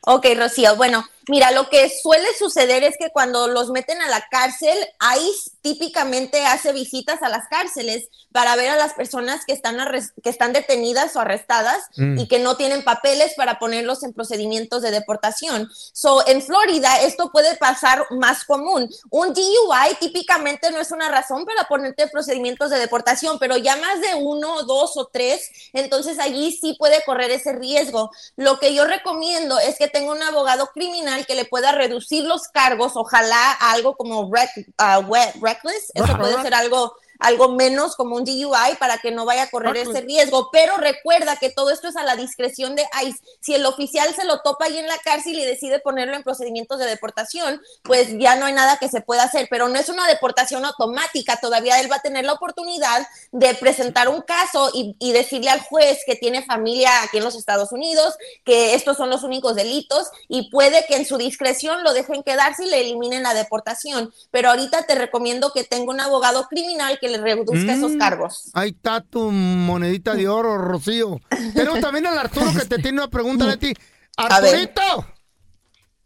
Ok, 0.00 0.26
Rocío. 0.37 0.76
Bueno, 0.76 1.04
mira, 1.28 1.50
lo 1.50 1.68
que 1.68 1.90
suele 1.90 2.28
suceder 2.38 2.84
es 2.84 2.96
que 2.98 3.10
cuando 3.10 3.48
los 3.48 3.70
meten 3.70 4.00
a 4.02 4.08
la 4.08 4.26
cárcel, 4.30 4.76
ICE 5.16 5.50
típicamente 5.62 6.44
hace 6.46 6.72
visitas 6.72 7.22
a 7.22 7.28
las 7.28 7.48
cárceles 7.48 8.08
para 8.32 8.56
ver 8.56 8.70
a 8.70 8.76
las 8.76 8.94
personas 8.94 9.44
que 9.46 9.52
están, 9.52 9.78
que 10.22 10.30
están 10.30 10.52
detenidas 10.52 11.16
o 11.16 11.20
arrestadas 11.20 11.84
Mm. 11.96 12.18
y 12.18 12.28
que 12.28 12.38
no 12.38 12.56
tienen 12.56 12.84
papeles 12.84 13.34
para 13.36 13.58
ponerlos 13.58 14.02
en 14.02 14.12
procedimientos 14.12 14.82
de 14.82 14.90
deportación. 14.90 15.70
So, 15.92 16.26
en 16.26 16.42
Florida 16.42 17.00
esto 17.02 17.30
puede 17.32 17.56
pasar 17.56 18.06
más 18.10 18.44
común. 18.44 18.88
Un 19.10 19.34
DUI 19.34 19.94
típicamente 20.00 20.70
no 20.70 20.78
es 20.78 20.90
una 20.90 21.08
razón 21.10 21.44
para 21.44 21.64
ponerte 21.64 22.04
en 22.04 22.10
procedimientos 22.10 22.70
de 22.70 22.78
deportación, 22.78 23.38
pero 23.38 23.56
ya 23.56 23.76
más 23.76 24.00
de 24.00 24.14
uno, 24.14 24.62
dos 24.62 24.96
o 24.96 25.06
tres, 25.06 25.50
entonces 25.72 26.18
allí 26.18 26.52
sí 26.52 26.76
puede 26.78 27.02
correr 27.04 27.30
ese 27.30 27.52
riesgo. 27.52 28.10
Lo 28.36 28.58
que 28.58 28.74
yo 28.74 28.84
recomiendo 28.86 29.58
es 29.58 29.76
que 29.78 29.88
tenga 29.88 30.12
un 30.12 30.22
abogado 30.22 30.68
criminal 30.68 31.17
que 31.26 31.35
le 31.35 31.44
pueda 31.44 31.72
reducir 31.72 32.24
los 32.24 32.48
cargos, 32.48 32.92
ojalá 32.96 33.52
algo 33.52 33.96
como 33.96 34.31
rec- 34.31 34.66
we- 35.07 35.33
reckless, 35.40 35.90
eso 35.94 36.16
puede 36.18 36.35
ser 36.42 36.54
algo 36.54 36.94
algo 37.18 37.50
menos 37.50 37.96
como 37.96 38.16
un 38.16 38.24
DUI 38.24 38.76
para 38.78 38.98
que 38.98 39.11
no 39.11 39.24
vaya 39.24 39.44
a 39.44 39.50
correr 39.50 39.76
ese 39.76 40.00
riesgo, 40.00 40.50
pero 40.52 40.76
recuerda 40.76 41.37
que 41.37 41.50
todo 41.50 41.70
esto 41.70 41.88
es 41.88 41.96
a 41.96 42.04
la 42.04 42.16
discreción 42.16 42.76
de 42.76 42.85
ICE. 43.04 43.18
Si 43.40 43.54
el 43.54 43.66
oficial 43.66 44.14
se 44.14 44.24
lo 44.24 44.40
topa 44.40 44.66
ahí 44.66 44.78
en 44.78 44.87
la 44.87 44.98
cárcel 44.98 45.38
y 45.38 45.44
decide 45.44 45.81
ponerlo 45.81 46.14
en 46.14 46.22
procedimientos 46.22 46.78
de 46.78 46.87
deportación, 46.87 47.61
pues 47.83 48.09
ya 48.18 48.37
no 48.37 48.46
hay 48.46 48.52
nada 48.52 48.76
que 48.78 48.88
se 48.88 49.00
pueda 49.00 49.24
hacer, 49.24 49.48
pero 49.50 49.68
no 49.68 49.78
es 49.78 49.88
una 49.88 50.07
deportación 50.07 50.64
automática, 50.64 51.38
todavía 51.40 51.81
él 51.81 51.90
va 51.90 51.96
a 51.96 52.02
tener 52.02 52.24
la 52.24 52.35
oportunidad 52.35 53.07
de 53.33 53.54
presentar 53.54 54.09
un 54.09 54.22
caso 54.22 54.70
y, 54.72 54.96
y 54.98 55.12
decirle 55.12 55.50
al 55.50 55.61
juez 55.61 56.00
que 56.07 56.16
tiene 56.16 56.44
familia 56.44 57.02
aquí 57.02 57.18
en 57.18 57.24
los 57.24 57.35
Estados 57.35 57.72
Unidos, 57.72 58.16
que 58.44 58.74
estos 58.74 58.96
son 58.96 59.11
los 59.11 59.22
únicos 59.24 59.57
delitos 59.57 60.09
y 60.28 60.50
puede 60.50 60.87
que 60.87 60.96
en 60.96 61.04
su 61.04 61.18
discreción 61.18 61.83
lo 61.83 61.92
dejen 61.92 62.22
quedarse 62.22 62.64
y 62.64 62.70
le 62.70 62.81
eliminen 62.81 63.22
la 63.22 63.35
deportación, 63.35 64.12
pero 64.31 64.50
ahorita 64.50 64.85
te 64.87 64.94
recomiendo 64.94 65.52
que 65.52 65.64
tenga 65.64 65.90
un 65.90 66.00
abogado 66.00 66.46
criminal 66.48 66.98
que 67.00 67.08
le 67.09 67.18
reduzca 67.18 67.73
esos 67.75 67.92
Mm, 67.92 67.99
cargos. 67.99 68.51
Ahí 68.55 68.71
está 68.71 69.01
tu 69.01 69.31
monedita 69.31 70.14
de 70.14 70.29
oro, 70.29 70.59
Rocío. 70.59 71.21
Tenemos 71.55 71.81
también 71.81 72.07
al 72.07 72.18
Arturo 72.18 72.47
que 72.59 72.64
te 72.66 72.77
tiene 72.83 72.99
una 72.99 73.09
pregunta 73.09 73.47
de 73.47 73.57
ti. 73.57 73.73
Arturito. 74.16 74.83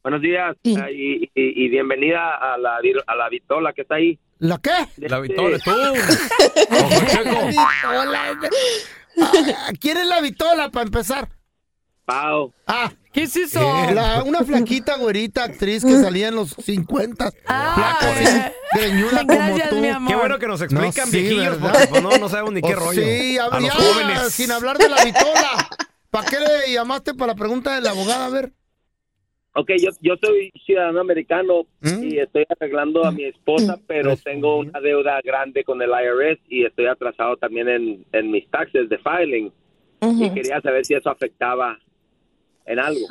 Buenos 0.02 0.20
días 0.20 0.56
ah, 0.78 0.90
y, 0.90 1.24
y- 1.24 1.30
y 1.34 1.68
bienvenida 1.68 2.36
a 2.36 2.58
la, 2.58 2.78
a 3.06 3.14
la 3.14 3.28
Vitola 3.28 3.72
que 3.72 3.82
está 3.82 3.94
ahí. 3.96 4.18
¿La 4.40 4.58
qué? 4.58 4.70
La 5.08 5.20
Vitola, 5.20 5.58
tú. 5.60 5.70
Ah, 9.20 9.70
¿Quién 9.80 9.96
es 9.98 10.06
la 10.06 10.20
Vitola 10.20 10.70
para 10.70 10.86
empezar? 10.86 11.28
Pau. 12.04 12.52
Ah. 12.66 12.90
¿Qué 13.12 13.22
es 13.24 13.36
eso? 13.36 13.60
La- 13.92 14.22
una 14.24 14.42
flaquita 14.42 14.96
güerita 14.96 15.44
actriz 15.44 15.84
que 15.84 15.92
salía 15.96 16.28
en 16.28 16.34
los 16.36 16.50
50. 16.50 17.30
Flaca, 17.30 17.96
así, 18.00 18.24
greñuda 18.74 19.26
como 19.26 19.58
tú. 19.70 19.76
mi 19.80 19.88
amor. 19.88 20.10
Qué 20.12 20.16
bueno 20.16 20.38
que 20.38 20.46
nos 20.46 20.62
explican, 20.62 21.08
sí, 21.08 21.18
viejillos, 21.20 21.60
¿verdad? 21.60 21.72
porque 21.72 21.86
pues, 21.88 22.02
no, 22.02 22.10
no 22.18 22.28
sabemos 22.28 22.52
ni 22.54 22.62
qué 22.62 22.74
Oh, 22.74 22.78
rollo. 22.80 23.02
Sí, 23.02 23.36
a, 23.38 23.44
a 23.44 23.50
ver, 23.50 23.60
los 23.62 23.70
ya, 23.70 23.74
jóvenes. 23.76 24.32
sin 24.32 24.50
hablar 24.50 24.78
de 24.78 24.88
la 24.88 25.04
Vitola. 25.04 25.68
¿Para 26.10 26.26
qué 26.28 26.36
le 26.40 26.72
llamaste 26.72 27.14
para 27.14 27.32
la 27.32 27.38
pregunta 27.38 27.74
de 27.74 27.80
la 27.82 27.90
abogada? 27.90 28.26
A 28.26 28.30
ver. 28.30 28.52
Ok, 29.54 29.70
yo, 29.78 29.90
yo 30.00 30.14
soy 30.22 30.50
ciudadano 30.64 31.00
americano 31.00 31.66
¿Mm? 31.82 32.02
y 32.04 32.18
estoy 32.18 32.46
arreglando 32.48 33.04
a 33.04 33.12
mi 33.12 33.24
esposa, 33.24 33.78
pero 33.86 34.16
tengo 34.16 34.56
una 34.60 34.80
deuda 34.80 35.20
grande 35.22 35.62
con 35.64 35.82
el 35.82 35.90
IRS 35.90 36.40
y 36.48 36.64
estoy 36.64 36.86
atrasado 36.86 37.36
también 37.36 37.68
en, 37.68 38.06
en 38.12 38.30
mis 38.30 38.48
taxes 38.50 38.88
de 38.88 38.96
filing. 38.98 39.52
Y 40.00 40.30
quería 40.30 40.60
saber 40.62 40.86
si 40.86 40.94
eso 40.94 41.10
afectaba 41.10 41.78
en 42.66 42.78
algo. 42.78 43.06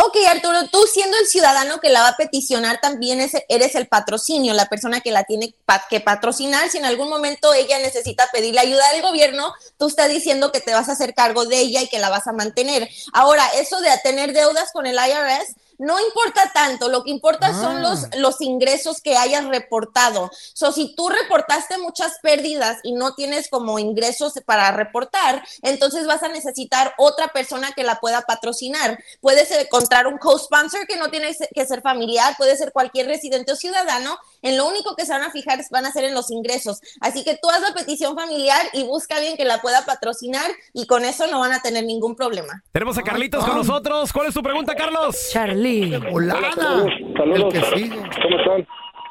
Ok, 0.00 0.16
Arturo, 0.30 0.68
tú 0.70 0.78
siendo 0.86 1.16
el 1.18 1.26
ciudadano 1.26 1.80
que 1.80 1.88
la 1.88 2.02
va 2.02 2.08
a 2.10 2.16
peticionar, 2.16 2.80
también 2.80 3.18
es- 3.20 3.32
eres 3.48 3.74
el 3.74 3.88
patrocinio, 3.88 4.54
la 4.54 4.66
persona 4.66 5.00
que 5.00 5.10
la 5.10 5.24
tiene 5.24 5.56
que 5.90 5.98
patrocinar. 5.98 6.70
Si 6.70 6.78
en 6.78 6.84
algún 6.84 7.08
momento 7.08 7.52
ella 7.52 7.80
necesita 7.80 8.28
pedirle 8.32 8.60
ayuda 8.60 8.92
del 8.92 9.02
gobierno, 9.02 9.52
tú 9.76 9.88
estás 9.88 10.08
diciendo 10.08 10.52
que 10.52 10.60
te 10.60 10.72
vas 10.72 10.88
a 10.88 10.92
hacer 10.92 11.14
cargo 11.14 11.46
de 11.46 11.58
ella 11.58 11.82
y 11.82 11.88
que 11.88 11.98
la 11.98 12.10
vas 12.10 12.28
a 12.28 12.32
mantener. 12.32 12.88
Ahora, 13.12 13.44
eso 13.56 13.80
de 13.80 13.90
tener 14.04 14.32
deudas 14.32 14.70
con 14.72 14.86
el 14.86 14.94
IRS 14.94 15.56
no 15.78 15.98
importa 16.00 16.50
tanto, 16.52 16.88
lo 16.88 17.04
que 17.04 17.10
importa 17.10 17.52
son 17.52 17.82
los, 17.82 18.06
los 18.16 18.40
ingresos 18.40 19.00
que 19.00 19.16
hayas 19.16 19.44
reportado. 19.44 20.30
So, 20.54 20.72
si 20.72 20.94
tú 20.94 21.08
reportaste 21.08 21.78
muchas 21.78 22.18
pérdidas 22.20 22.78
y 22.82 22.92
no 22.92 23.14
tienes 23.14 23.48
como 23.48 23.78
ingresos 23.78 24.32
para 24.44 24.70
reportar, 24.72 25.42
entonces 25.62 26.06
vas 26.06 26.22
a 26.22 26.28
necesitar 26.28 26.94
otra 26.98 27.28
persona 27.28 27.70
que 27.76 27.84
la 27.84 28.00
pueda 28.00 28.22
patrocinar. 28.22 28.98
Puedes 29.20 29.50
encontrar 29.52 30.06
un 30.06 30.18
co-sponsor 30.18 30.86
que 30.86 30.96
no 30.96 31.10
tiene 31.10 31.34
que 31.54 31.66
ser 31.66 31.80
familiar, 31.80 32.34
puede 32.36 32.56
ser 32.56 32.72
cualquier 32.72 33.06
residente 33.06 33.52
o 33.52 33.56
ciudadano. 33.56 34.18
En 34.42 34.56
lo 34.56 34.66
único 34.66 34.96
que 34.96 35.06
se 35.06 35.12
van 35.12 35.22
a 35.22 35.30
fijar 35.30 35.60
es- 35.60 35.70
van 35.70 35.86
a 35.86 35.92
ser 35.92 36.04
en 36.04 36.14
los 36.14 36.30
ingresos. 36.30 36.80
Así 37.00 37.22
que 37.24 37.38
tú 37.40 37.48
haz 37.50 37.60
la 37.60 37.72
petición 37.72 38.16
familiar 38.16 38.60
y 38.72 38.82
busca 38.82 39.16
alguien 39.16 39.36
que 39.36 39.44
la 39.44 39.60
pueda 39.62 39.84
patrocinar 39.84 40.50
y 40.72 40.86
con 40.86 41.04
eso 41.04 41.26
no 41.28 41.38
van 41.40 41.52
a 41.52 41.60
tener 41.62 41.84
ningún 41.84 42.16
problema. 42.16 42.64
Tenemos 42.72 42.98
a 42.98 43.02
Carlitos 43.02 43.44
con 43.44 43.54
nosotros. 43.56 44.12
¿Cuál 44.12 44.26
es 44.28 44.34
tu 44.34 44.42
pregunta, 44.42 44.74
Carlos? 44.74 45.16
Charlie. 45.30 45.67
Volada. 46.10 46.52
Saludos. 46.52 46.92
El 47.18 47.48
que 47.52 47.60
sigue. 47.78 47.96
¿Cómo 48.22 48.38
están? 48.38 48.66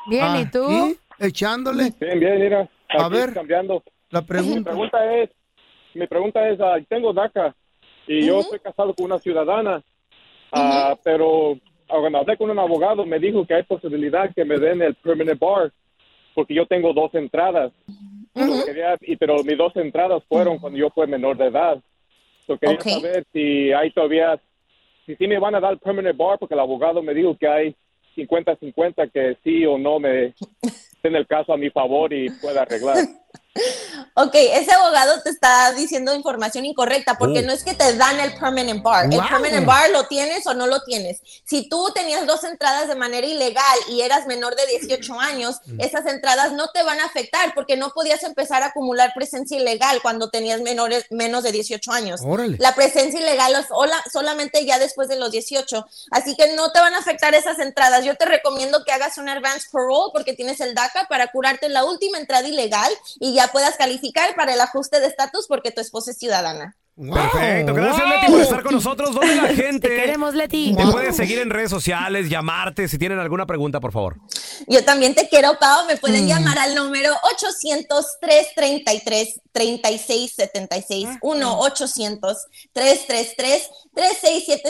Bien, 0.08 0.36
¿y 0.38 0.46
tú? 0.52 0.66
Aquí, 0.68 0.98
echándole. 1.20 1.94
Bien, 2.00 2.20
bien, 2.20 2.40
mira. 2.40 2.70
A 2.90 3.10
ver. 3.10 3.34
cambiando. 3.34 3.84
La 4.10 4.22
Mi 4.22 4.28
pregunta. 4.28 4.70
pregunta 4.72 5.16
es, 5.16 5.30
mi 5.94 6.08
pregunta 6.08 6.50
es, 6.50 6.60
ah, 6.62 6.78
tengo 6.88 7.12
DACA 7.12 7.54
y 8.08 8.26
yo 8.26 8.34
Ujú. 8.36 8.42
estoy 8.44 8.60
casado 8.60 8.94
con 8.94 9.06
una 9.08 9.18
ciudadana, 9.18 9.84
ah, 10.54 10.96
pero 11.04 11.54
ah, 11.90 11.98
cuando 12.00 12.20
hablé 12.20 12.38
con 12.38 12.50
un 12.50 12.58
abogado 12.60 13.06
me 13.06 13.20
dijo 13.20 13.46
que 13.46 13.56
hay 13.56 13.64
posibilidad 13.64 14.34
que 14.34 14.46
me 14.46 14.58
den 14.58 14.82
el 14.82 14.96
permanent 14.96 15.38
bar 15.40 15.72
porque 16.34 16.54
yo 16.54 16.66
tengo 16.66 16.94
dos 16.94 17.14
entradas. 17.16 17.74
So, 18.36 18.66
quería- 18.66 18.96
y, 19.02 19.16
pero 19.18 19.44
mis 19.44 19.58
dos 19.58 19.76
entradas 19.76 20.24
fueron 20.30 20.60
cuando 20.60 20.78
yo 20.80 20.90
fui 20.92 21.08
menor 21.08 21.36
de 21.36 21.48
edad. 21.48 21.80
So, 22.46 22.58
quería 22.58 22.76
Ok. 22.76 22.84
saber 22.84 23.26
si 23.34 23.74
hay 23.74 23.92
todavía 23.92 24.40
si 25.08 25.16
sí 25.16 25.26
me 25.26 25.40
van 25.40 25.56
a 25.56 25.62
dar 25.62 25.80
permanent 25.80 26.18
bar, 26.18 26.38
porque 26.38 26.54
el 26.54 26.60
abogado 26.60 27.02
me 27.02 27.14
dijo 27.14 27.36
que 27.38 27.48
hay 27.48 27.76
50-50 28.18 29.10
que 29.12 29.38
sí 29.42 29.66
o 29.66 29.78
no 29.78 30.00
me 30.00 30.34
den 31.02 31.16
el 31.16 31.26
caso 31.26 31.54
a 31.54 31.58
mi 31.58 31.70
favor 31.70 32.14
y 32.14 32.30
pueda 32.30 32.64
arreglar. 32.64 32.98
Ok, 34.16 34.34
ese 34.36 34.72
abogado 34.72 35.22
te 35.24 35.30
está 35.32 35.72
diciendo 35.74 36.14
información 36.14 36.66
incorrecta 36.66 37.18
porque 37.18 37.40
Oh. 37.40 37.42
no 37.44 37.52
es 37.54 37.64
que 37.64 37.74
te 37.74 37.96
dan 37.96 38.20
el 38.20 38.34
permanent 38.38 38.84
bar. 38.84 39.06
El 39.06 39.12
Wow. 39.20 39.30
permanent 39.30 39.66
bar 39.66 39.90
lo 39.90 40.06
tienes 40.08 40.46
o 40.48 40.54
no 40.54 40.68
lo 40.68 40.82
tienes. 40.84 41.22
Si 41.44 41.68
tú 41.70 41.90
tenías 41.94 42.26
dos 42.28 42.44
entradas 42.44 42.88
de 42.88 42.96
manera 42.96 43.26
ilegal 43.26 43.78
y 43.90 44.02
eras 44.02 44.28
menor 44.28 44.56
de 44.56 44.66
18 44.68 45.20
años, 45.20 45.58
Mm. 45.66 45.82
esas 45.82 46.06
entradas 46.08 46.52
no 46.52 46.70
te 46.70 46.84
van 46.84 47.00
a 47.00 47.06
afectar 47.06 47.54
porque 47.56 47.78
no 47.78 47.90
podías 47.92 48.24
empezar 48.24 48.62
a 48.64 48.68
acumular 48.68 49.12
presencia 49.16 49.58
ilegal 49.58 50.02
cuando 50.02 50.30
tenías 50.30 50.62
menores, 50.62 51.06
menos 51.10 51.44
de 51.44 51.52
18 51.52 51.92
años. 51.92 52.22
Órale. 52.24 52.58
La 52.60 52.76
presencia 52.76 53.20
ilegal 53.20 53.56
es 53.56 53.68
sola- 53.68 54.04
solamente 54.12 54.66
ya 54.66 54.78
después 54.80 55.08
de 55.10 55.16
los 55.18 55.32
18. 55.32 55.86
Así 56.12 56.36
que 56.36 56.54
no 56.54 56.72
te 56.72 56.80
van 56.80 56.94
a 56.94 57.00
afectar 57.00 57.34
esas 57.36 57.60
entradas. 57.60 58.04
Yo 58.06 58.16
te 58.16 58.26
recomiendo 58.26 58.84
que 58.84 58.92
hagas 58.92 59.18
un 59.18 59.30
advance 59.30 59.68
parole 59.72 60.12
porque 60.14 60.34
tienes 60.34 60.60
el 60.60 60.76
DACA 60.76 61.08
para 61.10 61.28
curarte 61.32 61.70
la 61.70 61.86
última 61.86 62.18
entrada 62.18 62.48
ilegal 62.48 62.92
y 63.20 63.27
ya 63.34 63.48
puedas 63.50 63.76
calificar 63.78 64.36
para 64.36 64.54
el 64.54 64.62
ajuste 64.62 65.00
de 65.00 65.08
estatus 65.08 65.46
porque 65.48 65.72
tu 65.72 65.82
esposa 65.82 66.12
es 66.12 66.18
ciudadana. 66.18 66.76
Perfecto, 67.00 67.76
gracias 67.76 68.10
Leti 68.10 68.32
por 68.32 68.42
estar 68.42 68.64
con 68.64 68.74
nosotros. 68.74 69.14
¿Dónde 69.14 69.36
la 69.36 69.48
gente 69.50 69.88
Te 69.88 69.96
queremos, 69.96 70.34
Leti. 70.34 70.74
te 70.76 70.84
puede 70.88 71.14
seguir 71.14 71.38
en 71.38 71.52
redes 71.52 71.70
sociales, 71.70 72.28
llamarte 72.28 72.88
si 72.88 72.98
tienen 72.98 73.20
alguna 73.20 73.46
pregunta, 73.46 73.80
por 73.80 73.92
favor? 73.92 74.16
Yo 74.66 74.84
también 74.84 75.14
te 75.14 75.30
quiero, 75.30 75.60
Pau. 75.60 75.86
Me 75.86 75.98
pueden 75.98 76.28
llamar 76.28 76.58
al 76.58 76.74
número 76.74 77.14
800-333-3676. 79.54 81.20
1-800-333-3676. 81.22 82.42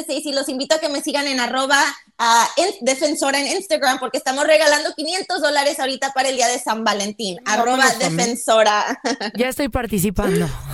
Y 0.09 0.31
los 0.33 0.49
invito 0.49 0.75
a 0.75 0.79
que 0.79 0.89
me 0.89 1.01
sigan 1.01 1.27
en 1.27 1.39
arroba 1.39 1.81
en- 2.57 2.73
defensora 2.81 3.39
en 3.39 3.47
Instagram 3.47 3.99
porque 3.99 4.17
estamos 4.17 4.45
regalando 4.45 4.93
500 4.95 5.41
dólares 5.41 5.79
ahorita 5.79 6.11
para 6.13 6.29
el 6.29 6.35
día 6.37 6.47
de 6.47 6.59
San 6.59 6.83
Valentín. 6.83 7.37
arroba 7.45 7.89
también. 7.89 8.17
defensora. 8.17 8.99
Ya 9.35 9.49
estoy 9.49 9.69
participando. 9.69 10.49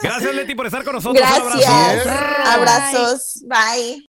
Gracias 0.00 0.34
Leti 0.34 0.54
por 0.54 0.66
estar 0.66 0.84
con 0.84 0.94
nosotros. 0.94 1.24
Un 1.26 1.60
Gracias. 1.60 2.06
abrazo. 2.06 2.50
Abrazos. 2.50 3.42
Bye. 3.44 4.06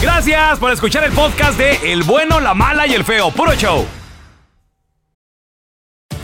Gracias 0.00 0.58
por 0.58 0.72
escuchar 0.72 1.04
el 1.04 1.12
podcast 1.12 1.58
de 1.58 1.92
El 1.92 2.02
bueno, 2.02 2.38
la 2.40 2.54
mala 2.54 2.86
y 2.86 2.94
el 2.94 3.04
feo. 3.04 3.30
Puro 3.30 3.54
show. 3.54 3.86